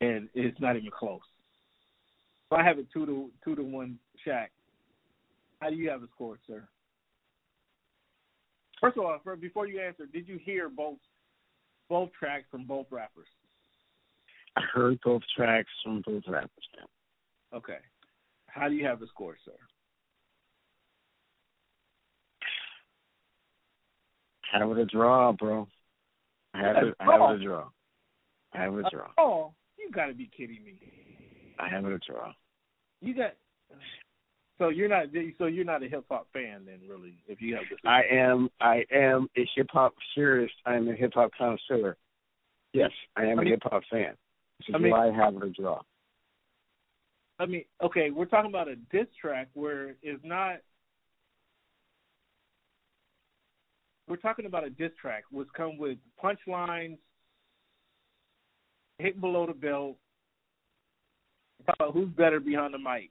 [0.00, 1.20] and it's not even close.
[2.50, 4.48] So I have it two to two to one Shaq.
[5.60, 6.66] How do you have the score, sir?
[8.82, 10.98] First of all, for, before you answer, did you hear both
[11.88, 13.28] both tracks from both rappers?
[14.56, 16.50] I heard both tracks from both rappers.
[16.76, 17.58] Now.
[17.58, 17.78] Okay.
[18.46, 19.52] How do you have the score, sir?
[24.52, 25.68] I have it a draw, bro.
[26.52, 26.94] I have it.
[26.98, 27.68] I have it a draw.
[28.52, 29.08] I have it a draw.
[29.16, 30.74] Oh, you got to be kidding me.
[31.58, 32.32] I have it a draw.
[33.00, 33.34] You got.
[34.58, 35.06] So you're not.
[35.38, 37.14] So you're not a hip hop fan, then, really?
[37.26, 37.78] If you have this.
[37.84, 38.48] I am.
[38.60, 40.54] I am a hip hop purist.
[40.66, 41.96] I am a hip hop connoisseur.
[42.72, 44.16] Yes, I am I mean- a hip hop fan.
[44.58, 45.80] Which is I mean- why I have a draw.
[47.38, 50.58] I mean, okay, we're talking about a diss track where it's not.
[54.06, 56.98] We're talking about a diss track which come with punchlines,
[58.98, 59.96] hit below the belt.
[61.66, 63.10] Talk about who's better behind the mic.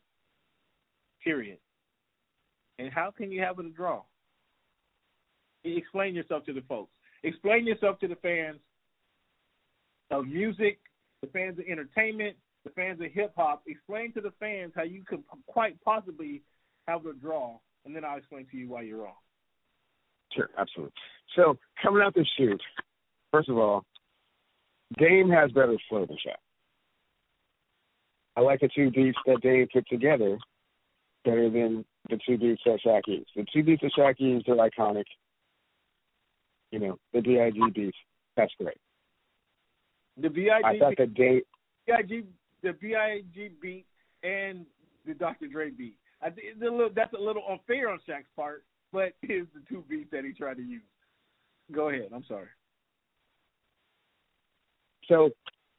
[1.23, 1.57] Period.
[2.79, 4.01] And how can you have it a draw?
[5.63, 6.91] Explain yourself to the folks.
[7.23, 8.59] Explain yourself to the fans
[10.09, 10.79] of music,
[11.21, 13.63] the fans of entertainment, the fans of hip hop.
[13.67, 16.41] Explain to the fans how you could quite possibly
[16.87, 19.13] have a draw, and then I'll explain to you why you're wrong.
[20.33, 20.93] Sure, absolutely.
[21.35, 22.61] So coming out the chute,
[23.31, 23.83] first of all,
[24.97, 26.35] Dame has better flow than Shaq.
[28.35, 30.37] I like the two beats that Dame put together
[31.23, 33.29] better than the two beats that Shaq used.
[33.35, 35.05] The two beats that Shaq used are iconic.
[36.71, 37.59] You know, the B.I.G.
[37.75, 37.97] beats,
[38.37, 38.77] that's great.
[40.17, 40.29] The
[40.63, 41.41] I thought the Dame,
[41.85, 42.23] B.I.G.
[42.63, 43.49] the B.I.G.
[43.61, 43.85] beat
[44.23, 44.65] and
[45.05, 45.47] the Dr.
[45.47, 45.97] Dre beat.
[46.21, 48.63] I think it's a little, that's a little unfair on Shaq's part,
[48.93, 50.81] but here's the two beats that he tried to use.
[51.71, 52.09] Go ahead.
[52.13, 52.47] I'm sorry.
[55.07, 55.29] so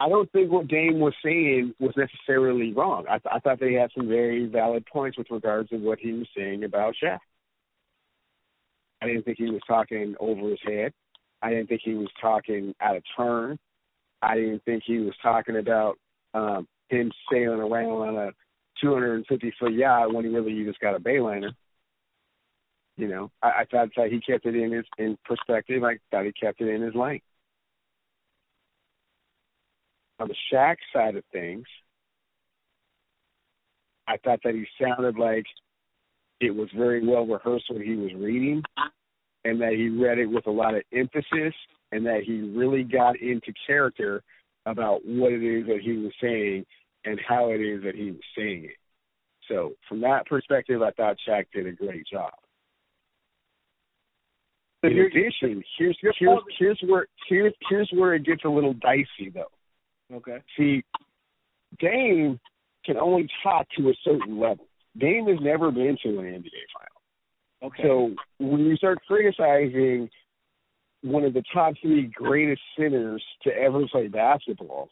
[0.03, 3.05] I don't think what Dame was saying was necessarily wrong.
[3.09, 6.12] I, th- I thought they had some very valid points with regards to what he
[6.12, 7.20] was saying about Shaq.
[9.00, 10.92] I didn't think he was talking over his head.
[11.40, 13.61] I didn't think he was talking out of turn.
[14.20, 15.98] I didn't think he was talking about
[16.34, 18.32] um, him sailing around on a
[18.80, 21.53] 250 foot yacht when he really just got a bayliner.
[22.96, 25.84] You know, I, I thought that he kept it in his in perspective.
[25.84, 27.20] I thought he kept it in his lane.
[30.23, 31.64] On the Shaq side of things,
[34.07, 35.45] I thought that he sounded like
[36.41, 38.62] it was very well rehearsed what he was reading,
[39.45, 41.53] and that he read it with a lot of emphasis,
[41.91, 44.23] and that he really got into character
[44.64, 46.64] about what it is that he was saying
[47.05, 48.77] and how it is that he was saying it.
[49.49, 52.31] So from that perspective, I thought Shaq did a great job.
[54.85, 56.16] In addition, here's here's
[56.61, 59.51] here's where here's here's where it gets a little dicey though.
[60.12, 60.38] Okay.
[60.56, 60.84] See,
[61.78, 62.38] Dame
[62.84, 64.66] can only talk to a certain level.
[64.98, 67.68] Dame has never been to an NBA final.
[67.70, 67.82] Okay.
[67.82, 70.10] So when you start criticizing
[71.02, 74.90] one of the top three greatest centers to ever play basketball,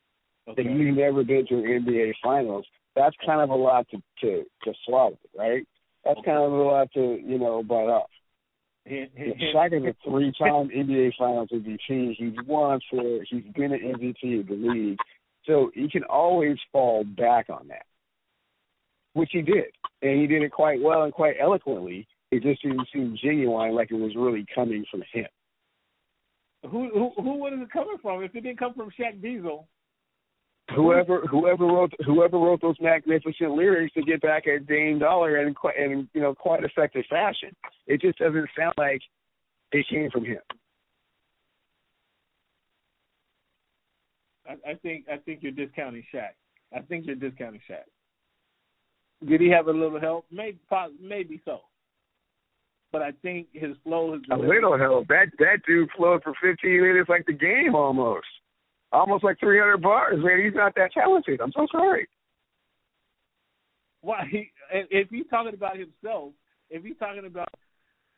[0.48, 0.62] okay.
[0.62, 2.64] and you've never been to an NBA finals,
[2.96, 5.66] that's kind of a lot to to, to swallow, right?
[6.04, 8.10] That's kind of a lot to you know bite off.
[8.88, 12.14] Shaq is a three-time NBA Finals MVP.
[12.16, 13.24] He's won for.
[13.28, 14.98] He's been an MVP of the league,
[15.44, 17.86] so he can always fall back on that,
[19.12, 19.66] which he did,
[20.02, 22.06] and he did it quite well and quite eloquently.
[22.30, 25.26] It just didn't seem genuine, like it was really coming from him.
[26.62, 28.22] Who who who was it coming from?
[28.22, 29.66] If it didn't come from Shaq Diesel,
[30.76, 35.54] Whoever whoever wrote whoever wrote those magnificent lyrics to get back at Dame Dolla in
[35.54, 37.50] quite in you know quite effective fashion,
[37.86, 39.00] it just doesn't sound like
[39.72, 40.40] it came from him.
[44.48, 46.30] I, I think I think you're discounting Shaq.
[46.74, 47.84] I think you're discounting Shaq.
[49.28, 50.26] Did he have a little help?
[50.30, 50.58] Maybe
[51.00, 51.60] maybe so.
[52.92, 55.08] But I think his flow is A little help.
[55.08, 58.26] That that dude flowed for 15 minutes like the game almost,
[58.92, 60.18] almost like 300 bars.
[60.22, 61.40] Man, he's not that talented.
[61.40, 62.08] I'm so sorry.
[64.02, 64.26] Why?
[64.30, 66.32] He, if he's talking about himself,
[66.70, 67.48] if he's talking about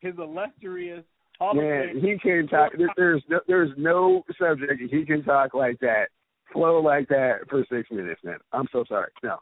[0.01, 1.05] his illustrious
[1.39, 2.73] Hall Man, he can talk.
[2.97, 6.07] There's no, there's no subject he can talk like that,
[6.53, 8.39] flow like that for six minutes, man.
[8.53, 9.11] I'm so sorry.
[9.23, 9.39] No,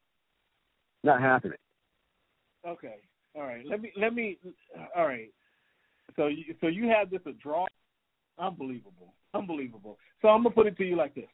[1.02, 1.58] not happening.
[2.66, 2.96] Okay.
[3.34, 3.64] All right.
[3.66, 4.38] Let me let me
[4.96, 5.30] all right.
[6.16, 7.66] So you, so you have this a draw,
[8.40, 9.98] unbelievable, unbelievable.
[10.22, 11.28] So I'm gonna put it to you like this: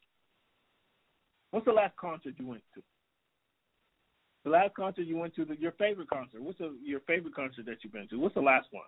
[1.50, 2.82] What's the last concert you went to?
[4.44, 6.40] The last concert you went to, the, your favorite concert.
[6.40, 8.16] What's the, your favorite concert that you've been to?
[8.16, 8.84] What's the last one?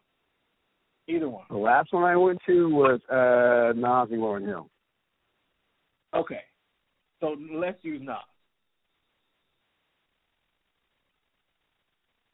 [1.09, 1.47] Either one.
[1.51, 4.69] The last one I went to was uh Nas and Lauryn Hill.
[6.15, 6.43] Okay,
[7.21, 8.17] so let's use Nas.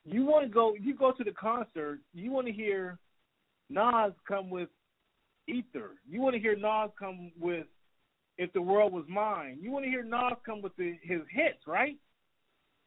[0.04, 0.74] You want to go?
[0.78, 2.00] You go to the concert.
[2.12, 2.98] You want to hear
[3.70, 4.68] Nas come with
[5.48, 5.92] Ether.
[6.08, 7.66] You want to hear Nas come with
[8.38, 9.58] If the World Was Mine.
[9.60, 11.96] You want to hear Nas come with the, his hits, right?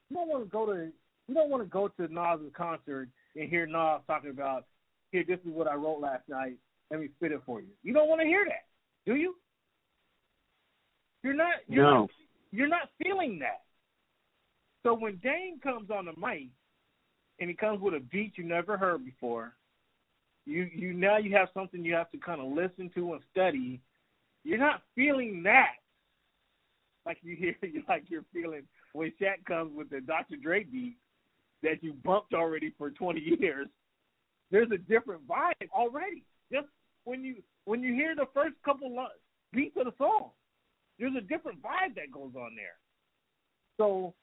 [0.10, 0.92] You don't want to go to
[1.28, 4.66] you don't want to go to Nas's concert and hear Nas talking about
[5.12, 5.26] here.
[5.28, 6.56] This is what I wrote last night.
[6.90, 7.68] Let me spit it for you.
[7.84, 8.66] You don't want to hear that,
[9.06, 9.36] do you?
[11.24, 11.56] You're not.
[11.68, 12.00] You're no.
[12.02, 12.10] Not,
[12.52, 13.64] you're not feeling that.
[14.84, 16.48] So when Dame comes on the mic
[17.40, 19.54] and he comes with a beat you never heard before,
[20.48, 23.82] you you now you have something you have to kind of listen to and study.
[24.44, 25.74] You're not feeling that
[27.06, 27.56] like you hear
[27.90, 30.38] like you're feeling when Shaq comes with the Dr.
[30.38, 30.98] Dre beat
[31.64, 33.68] that you bumped already for 20 years.
[34.50, 36.24] There's a different vibe already.
[36.52, 36.68] Just
[37.04, 37.36] when you
[37.66, 38.96] when you hear the first couple
[39.52, 40.30] beats of the song,
[40.98, 42.78] there's a different vibe that goes on there.
[43.76, 44.14] So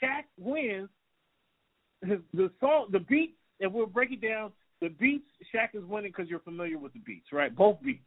[0.00, 0.88] Shaq wins.
[2.02, 4.52] The song, the beats, and we'll break it down.
[4.80, 7.54] The beats, Shaq is winning because you're familiar with the beats, right?
[7.54, 8.00] Both beats,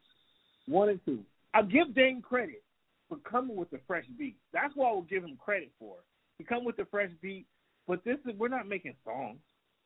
[0.66, 1.20] one and two.
[1.54, 2.62] I'll give Dame credit
[3.08, 4.36] for coming with the fresh beat.
[4.52, 5.96] That's what I will give him credit for.
[6.38, 7.46] He come with the fresh beat,
[7.86, 9.38] but this is we're not making songs.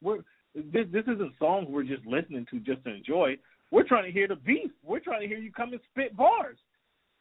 [0.03, 0.19] We're
[0.55, 3.37] this this isn't songs we're just listening to just to enjoy.
[3.71, 4.71] We're trying to hear the beef.
[4.83, 6.57] We're trying to hear you come and spit bars,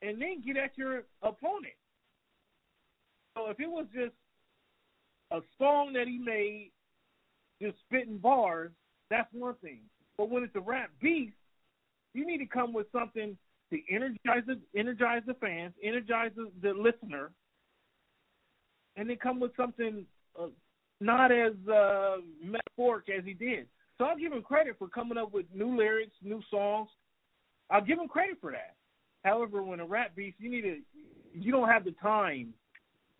[0.01, 1.73] and then get at your opponent.
[3.35, 4.13] So if it was just
[5.31, 6.71] a song that he made,
[7.61, 8.71] just spitting bars,
[9.09, 9.79] that's one thing.
[10.17, 11.31] But when it's a rap beef,
[12.13, 13.37] you need to come with something
[13.71, 17.31] to energize the energize the fans, energize the, the listener,
[18.95, 20.05] and then come with something
[20.39, 20.47] uh,
[20.99, 23.67] not as uh, metaphoric as he did.
[23.97, 26.89] So I'll give him credit for coming up with new lyrics, new songs.
[27.69, 28.75] I'll give him credit for that.
[29.23, 30.77] However, when a rap beef, you need to,
[31.33, 32.53] you don't have the time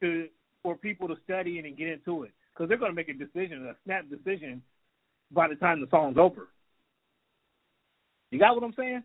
[0.01, 0.27] to
[0.63, 3.14] for people to study it and get into it because they're going to make a
[3.14, 4.62] decision, a snap decision,
[5.32, 6.47] by the time the song's over.
[8.32, 9.03] You got what I'm saying?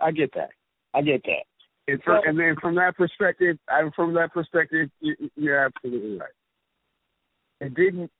[0.00, 0.50] I get that.
[0.92, 1.44] I get that.
[1.88, 6.28] And, for, and then from that perspective, I, from that perspective, you, you're absolutely right.
[7.60, 8.10] It didn't.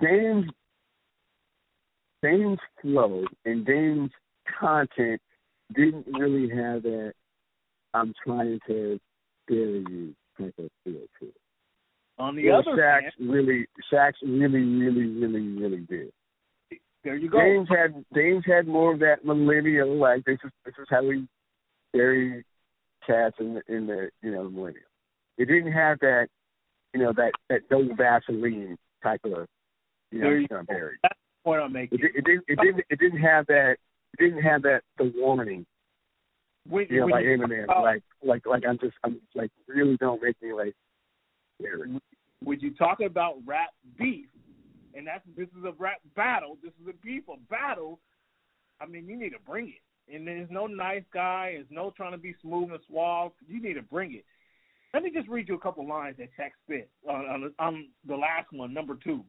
[0.00, 0.50] Dame's
[2.22, 4.10] Dame's flow and Dame's
[4.58, 5.20] content
[5.74, 7.12] didn't really have that.
[7.94, 8.98] I'm trying to
[9.46, 10.52] bury you of
[10.84, 11.34] feel to it.
[12.18, 16.12] On the well, other Shaq's hand, really, Shaq's really, really, really, really did.
[17.04, 17.38] There you go.
[17.38, 21.28] Dame's had Dame's had more of that millennial like this is this is how we
[21.92, 22.44] bury
[23.06, 24.82] cats in the in the you know the millennial.
[25.38, 26.28] It didn't have that
[26.94, 29.46] you know that that no Vaseline type of
[30.10, 30.98] you know you buried.
[31.02, 31.98] That's the point I'm making.
[32.00, 33.76] It, it didn't it didn't it didn't have that
[34.18, 35.66] it didn't have that the warning.
[36.68, 39.50] When, You know, when like you Eminem, about- like like like I'm just I'm like
[39.68, 40.74] really don't make me like
[41.60, 41.98] scary.
[42.42, 44.26] when you talk about rap beef,
[44.94, 48.00] and that's this is a rap battle, this is a beef, a battle.
[48.80, 50.14] I mean, you need to bring it.
[50.14, 51.52] And there's no nice guy.
[51.54, 53.32] There's no trying to be smooth and suave.
[53.48, 54.24] You need to bring it.
[54.94, 58.14] Let me just read you a couple lines that Shaq spit on, on, on the
[58.14, 59.24] last one, number two.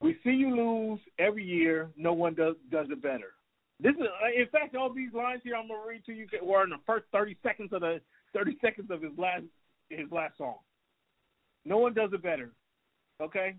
[0.00, 1.90] We see you lose every year.
[1.96, 3.32] No one does does it better.
[3.80, 6.64] This is, uh, in fact, all these lines here I'm gonna read to you were
[6.64, 8.00] in the first 30 seconds of the
[8.34, 9.44] 30 seconds of his last
[9.88, 10.56] his last song.
[11.64, 12.50] No one does it better.
[13.20, 13.54] Okay?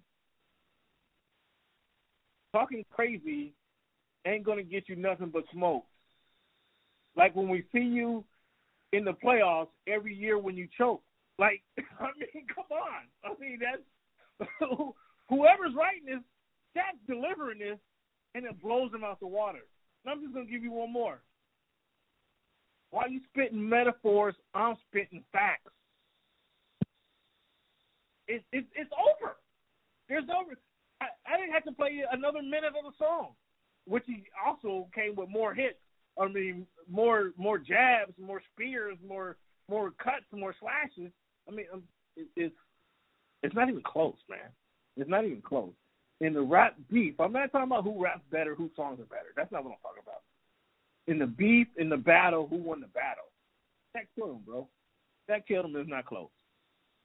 [2.53, 3.53] Talking crazy
[4.25, 5.85] ain't gonna get you nothing but smoke.
[7.15, 8.23] Like when we see you
[8.91, 11.01] in the playoffs every year when you choke.
[11.37, 13.07] Like, I mean, come on.
[13.23, 14.49] I mean, that's
[15.29, 16.23] whoever's writing this,
[16.75, 17.77] that's delivering this,
[18.35, 19.59] and it blows them out the water.
[20.07, 21.21] I'm just gonna give you one more.
[22.91, 25.71] While you spitting metaphors, I'm spitting facts.
[28.27, 29.35] It's it's it's over.
[30.07, 30.55] There's over.
[31.01, 33.29] I, I didn't have to play another minute of the song,
[33.85, 35.77] which he also came with more hits.
[36.19, 39.37] I mean, more more jabs, more spears, more
[39.69, 41.11] more cuts, more slashes.
[41.47, 41.83] I mean, um,
[42.15, 42.55] it, it's
[43.43, 44.49] it's not even close, man.
[44.97, 45.73] It's not even close.
[46.21, 49.29] In the rap beef, I'm not talking about who raps better, who songs are better.
[49.35, 50.21] That's not what I'm talking about.
[51.07, 53.23] In the beef, in the battle, who won the battle?
[53.93, 54.67] That killed him, bro.
[55.27, 55.75] That killed him.
[55.75, 56.29] Is not close.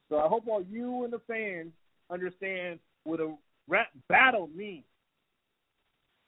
[0.09, 1.73] So I hope all you and the fans
[2.11, 3.35] understand what a
[3.69, 4.85] rap battle means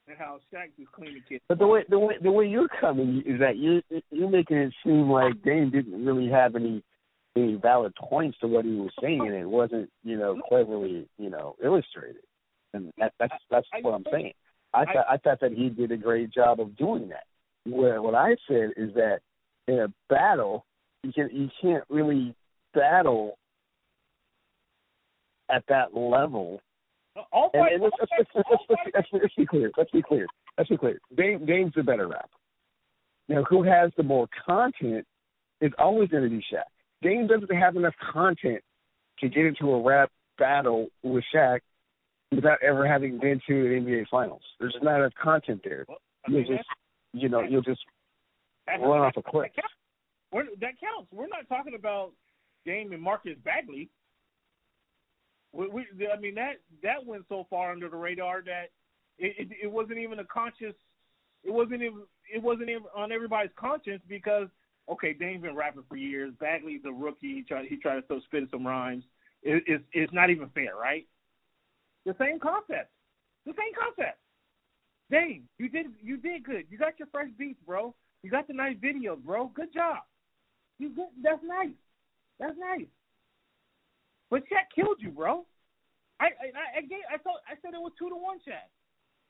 [0.08, 1.42] and how Shaq is cleaning kids.
[1.48, 4.72] But the way the way the way you're coming is that you you're making it
[4.84, 6.82] seem like Dame didn't really have any
[7.36, 11.30] any valid points to what he was saying, and it wasn't you know cleverly you
[11.30, 12.22] know illustrated,
[12.76, 14.32] and that that's that's what I'm saying.
[14.72, 17.24] I thought I thought that he did a great job of doing that.
[17.64, 19.20] Where what I said is that
[19.66, 20.64] in a battle,
[21.02, 22.34] you can you can't really
[22.74, 23.38] battle
[25.50, 26.60] at that level.
[27.32, 29.70] All And, and let's, let's, let's, let's, let's, let's, let's be clear.
[29.78, 30.26] Let's be clear.
[30.58, 30.98] Let's be clear.
[31.16, 32.28] Dame, Dame's the better rapper.
[33.28, 35.06] Now, who has the more content
[35.60, 36.64] is always going to be Shaq.
[37.02, 38.60] Dame doesn't have enough content
[39.20, 41.60] to get into a rap battle with Shaq
[42.32, 44.42] without ever having been to an NBA Finals.
[44.58, 45.86] There's not enough content there.
[45.88, 46.68] I You'll just,
[47.12, 47.80] you know, you'll just
[48.68, 49.50] run off a that cliff.
[49.54, 49.74] counts.
[50.32, 51.10] We're, that counts.
[51.12, 52.12] We're not talking about
[52.64, 53.88] Dame and Marcus Bagley.
[55.52, 58.64] We, we, I mean that that went so far under the radar that
[59.18, 60.74] it, it, it wasn't even a conscious.
[61.44, 62.02] It wasn't even.
[62.32, 64.48] It wasn't even on everybody's conscience because
[64.90, 66.32] okay, Dame's been rapping for years.
[66.40, 67.34] Bagley's a rookie.
[67.36, 67.66] He tried.
[67.66, 69.04] He tried to throw spit some rhymes.
[69.42, 71.06] It, it's it's not even fair, right?
[72.06, 72.88] The same concept.
[73.44, 74.18] The same concept.
[75.10, 76.64] Dame, you did you did good.
[76.70, 77.94] You got your fresh beats, bro.
[78.22, 79.50] You got the nice videos, bro.
[79.54, 79.98] Good job.
[80.78, 81.10] You good.
[81.22, 81.74] That's nice.
[82.38, 82.86] That's nice.
[84.30, 85.44] But Shaq killed you, bro.
[86.20, 88.66] I I I, gave, I thought I said it was two to one Shaq.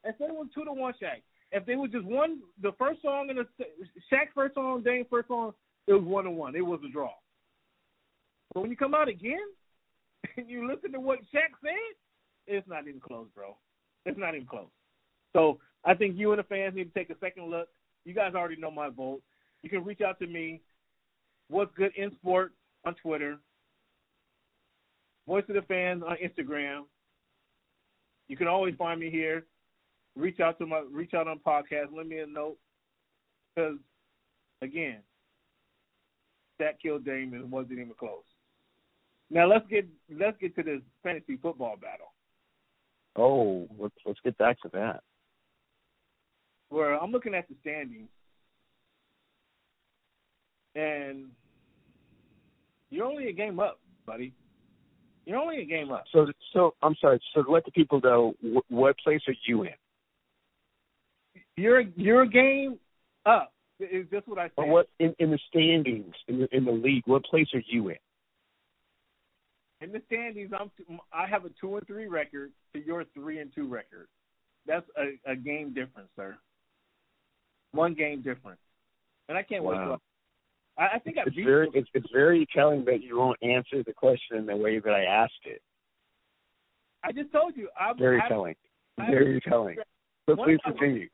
[0.04, 1.22] I said it was two to one Shaq.
[1.52, 3.46] If they was just one, the first song and the
[4.12, 5.52] Shaq first song, Dame first song,
[5.86, 6.54] it was one to one.
[6.54, 7.12] It was a draw.
[8.52, 9.44] But when you come out again
[10.36, 11.96] and you listen to what Shaq said,
[12.46, 13.56] it's not even close, bro.
[14.04, 14.68] It's not even close.
[15.32, 17.68] So I think you and the fans need to take a second look.
[18.04, 19.20] You guys already know my vote.
[19.62, 20.60] You can reach out to me.
[21.48, 22.52] What's good in sport
[22.84, 23.38] on Twitter.
[25.26, 26.84] Voice of the fans on Instagram.
[28.28, 29.44] You can always find me here.
[30.16, 31.94] Reach out to my reach out on podcast.
[31.94, 32.56] Let me a note
[33.54, 33.76] because
[34.62, 34.98] again,
[36.58, 38.24] that killed it wasn't even close.
[39.30, 39.86] Now let's get
[40.18, 42.12] let's get to this fantasy football battle.
[43.16, 45.02] Oh, let's let's get back to that.
[46.68, 48.08] where I'm looking at the standings,
[50.74, 51.26] and
[52.90, 54.32] you're only a game up, buddy.
[55.24, 56.04] You're only a game up.
[56.12, 57.20] So, so I'm sorry.
[57.34, 59.70] So let the people know wh- what place are you in?
[61.56, 62.78] You're you're a game
[63.24, 63.52] up.
[63.80, 64.52] Is this what I said.
[64.56, 67.02] Or what in, in the standings in the in the league?
[67.06, 67.96] What place are you in?
[69.80, 70.70] In the standings, I'm
[71.12, 74.08] I have a two and three record to your three and two record.
[74.66, 76.36] That's a, a game difference, sir.
[77.72, 78.60] One game difference,
[79.28, 79.76] and I can't wait.
[79.76, 79.96] Wow.
[79.96, 83.82] To, I, I think I It's very it's, it's very telling that you won't answer
[83.84, 85.60] the question in the way that I asked it.
[87.04, 87.68] I just told you.
[87.78, 88.54] I'm, Very I, telling.
[88.98, 89.76] I- Very telling.
[90.26, 91.08] But One please continue.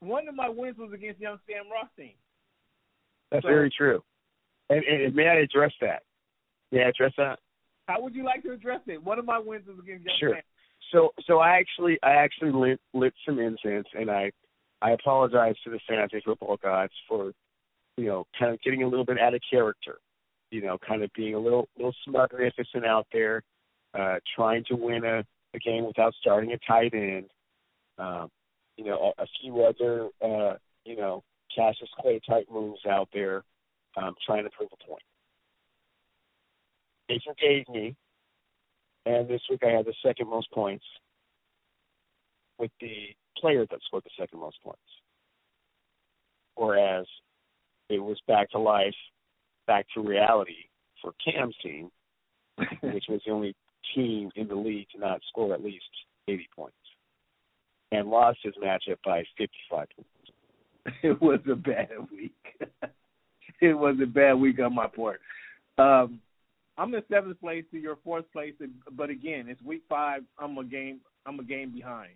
[0.00, 2.14] One of my wins was against young Sam Rothstein.
[3.30, 4.02] That's so- very true.
[4.70, 6.02] And, and may I address that?
[6.72, 7.38] May I address that?
[7.90, 9.02] How would you like to address it?
[9.02, 10.34] One of my wins was against young Sure.
[10.34, 10.42] Sam.
[10.92, 14.32] So so I actually I actually lit lit some incense and I
[14.82, 17.32] I apologize to the fantasy football gods for
[17.96, 19.98] you know kind of getting a little bit out of character,
[20.50, 23.42] you know, kind of being a little little smuggificent out there,
[23.98, 27.26] uh, trying to win a, a game without starting a tight end,
[27.98, 28.28] um,
[28.76, 31.22] you know, a, a few other uh, you know
[31.54, 33.42] Cassius Clay type moves out there,
[33.96, 35.02] um, trying to prove a point.
[37.10, 37.96] Jason gave me
[39.06, 40.84] and this week I had the second most points
[42.58, 44.78] with the player that scored the second most points.
[46.54, 47.06] Whereas
[47.88, 48.94] it was back to life,
[49.66, 50.68] back to reality
[51.00, 51.90] for Cam's team,
[52.82, 53.54] which was the only
[53.94, 55.84] team in the league to not score at least
[56.28, 56.76] 80 points,
[57.90, 60.98] and lost his matchup by 55 points.
[61.02, 62.32] it was a bad week.
[63.60, 65.20] it was a bad week on my part.
[65.78, 66.20] Um,
[66.80, 68.54] I'm in seventh place to your fourth place,
[68.92, 70.22] but again, it's week five.
[70.38, 71.00] I'm a game.
[71.26, 72.12] I'm a game behind.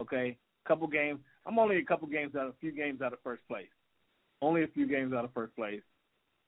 [0.00, 1.18] Okay, couple games.
[1.44, 3.66] I'm only a couple games out, a few games out of first place.
[4.40, 5.82] Only a few games out of first place,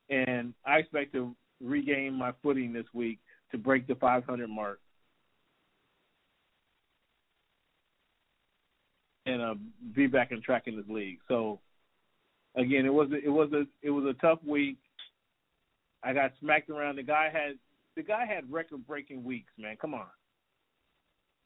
[0.09, 3.19] and I expect to regain my footing this week
[3.51, 4.79] to break the 500 mark.
[9.25, 9.55] And uh,
[9.93, 11.19] be back on track in this league.
[11.27, 11.59] So,
[12.55, 14.77] again, it was it was a it was a tough week.
[16.03, 16.97] I got smacked around.
[16.97, 17.57] The guy had
[17.95, 19.75] the guy had record breaking weeks, man.
[19.81, 20.07] Come on.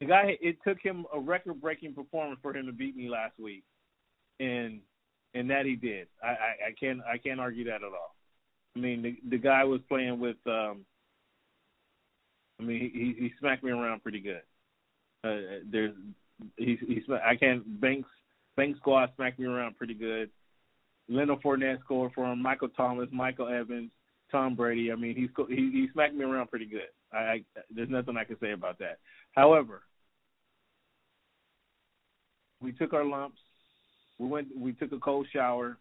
[0.00, 3.38] The guy it took him a record breaking performance for him to beat me last
[3.38, 3.64] week.
[4.40, 4.80] And
[5.34, 6.06] and that he did.
[6.22, 8.14] I, I, I can't I can't argue that at all.
[8.76, 10.84] I mean the the guy was playing with um
[12.60, 14.42] I mean, he he smacked me around pretty good.
[15.24, 15.94] Uh, there's
[16.56, 18.08] he he's I can't Banks
[18.56, 20.30] Banks squad smacked me around pretty good.
[21.08, 22.40] Leonard Fournette scored for him.
[22.40, 23.90] Michael Thomas, Michael Evans,
[24.34, 24.90] Tom Brady.
[24.90, 26.88] I mean, he's he he smacked me around pretty good.
[27.12, 27.44] I, I
[27.74, 28.98] there's nothing I can say about that.
[29.32, 29.82] However,
[32.60, 33.38] we took our lumps.
[34.18, 34.48] We went.
[34.58, 35.76] We took a cold shower.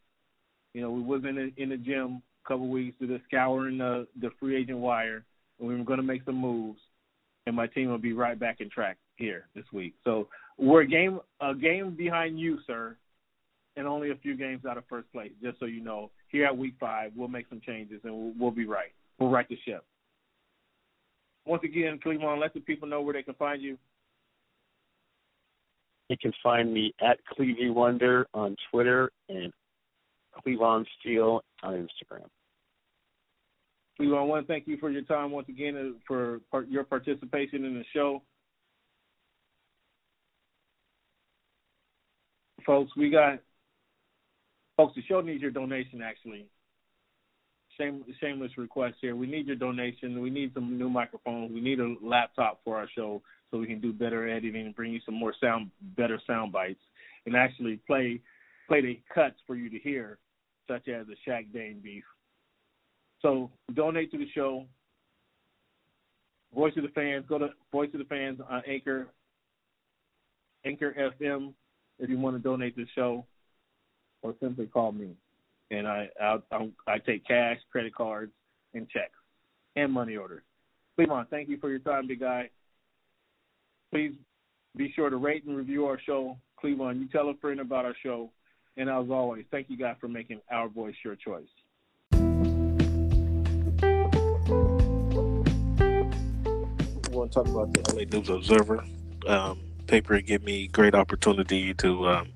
[0.76, 3.80] You know, we was in the, in the gym a couple weeks to the scouring
[3.80, 5.26] the the free agent wire,
[5.58, 6.80] and we were going to make some moves.
[7.48, 9.96] And my team will be right back in track here this week.
[10.04, 10.28] So
[10.60, 12.96] we're a game a game behind you, sir,
[13.76, 15.32] and only a few games out of first place.
[15.42, 18.52] Just so you know, here at week five, we'll make some changes and we'll, we'll
[18.52, 18.92] be right.
[19.20, 19.86] We'll right the ship.
[21.46, 23.78] Once again, Cleavon, let the people know where they can find you.
[26.10, 29.54] You can find me at Clevie Wonder on Twitter and
[30.46, 32.26] Cleavon Steel on Instagram.
[34.00, 37.64] Cleavon, I want to thank you for your time once again uh, for your participation
[37.64, 38.24] in the show.
[42.66, 43.40] Folks, we got
[44.78, 44.96] folks.
[44.96, 46.02] The show needs your donation.
[46.02, 46.48] Actually,
[47.78, 49.16] Shame, shameless request here.
[49.16, 50.22] We need your donation.
[50.22, 51.52] We need some new microphones.
[51.52, 54.94] We need a laptop for our show so we can do better editing and bring
[54.94, 56.82] you some more sound, better sound bites,
[57.26, 58.20] and actually play
[58.68, 60.20] play the cuts for you to hear,
[60.68, 62.04] such as the Shaq Dame beef.
[63.22, 64.66] So donate to the show.
[66.54, 67.26] Voice of the fans.
[67.28, 69.08] Go to Voice of the Fans on Anchor,
[70.64, 71.54] Anchor FM,
[71.98, 73.26] if you want to donate to the show,
[74.24, 75.16] or simply call me
[75.74, 76.38] and I I,
[76.88, 78.32] I take cash, credit cards,
[78.74, 79.18] and checks,
[79.76, 80.44] and money orders.
[80.98, 82.50] Cleavon, thank you for your time, big guy.
[83.92, 84.14] Please
[84.76, 86.38] be sure to rate and review our show.
[86.64, 88.32] Cleavon, you tell a friend about our show.
[88.76, 91.48] And as always, thank you guys for making our voice your choice.
[92.12, 92.18] I
[97.16, 98.84] want to talk about the LA News Observer
[99.28, 100.16] um, paper.
[100.16, 102.30] It gave me great opportunity to um,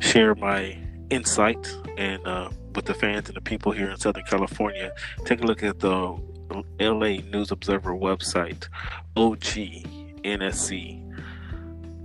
[0.00, 0.76] share my
[1.10, 4.92] insight and uh, with the fans and the people here in Southern California,
[5.24, 6.18] take a look at the
[6.80, 8.68] LA News Observer website,
[9.16, 11.04] OGNSC.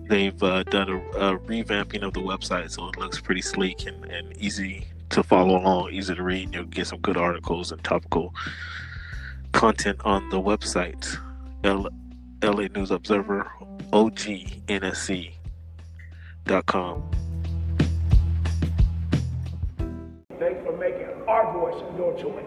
[0.09, 4.03] They've uh, done a, a, revamping of the website so it looks pretty sleek and,
[4.05, 6.53] and easy to follow along, easy to read.
[6.53, 8.33] You'll get some good articles and topical
[9.53, 11.17] content on the website.
[11.63, 11.89] L-
[12.43, 13.49] LA News Observer,
[13.93, 14.63] OGNSC.com.
[20.43, 22.43] For making our voice your choice.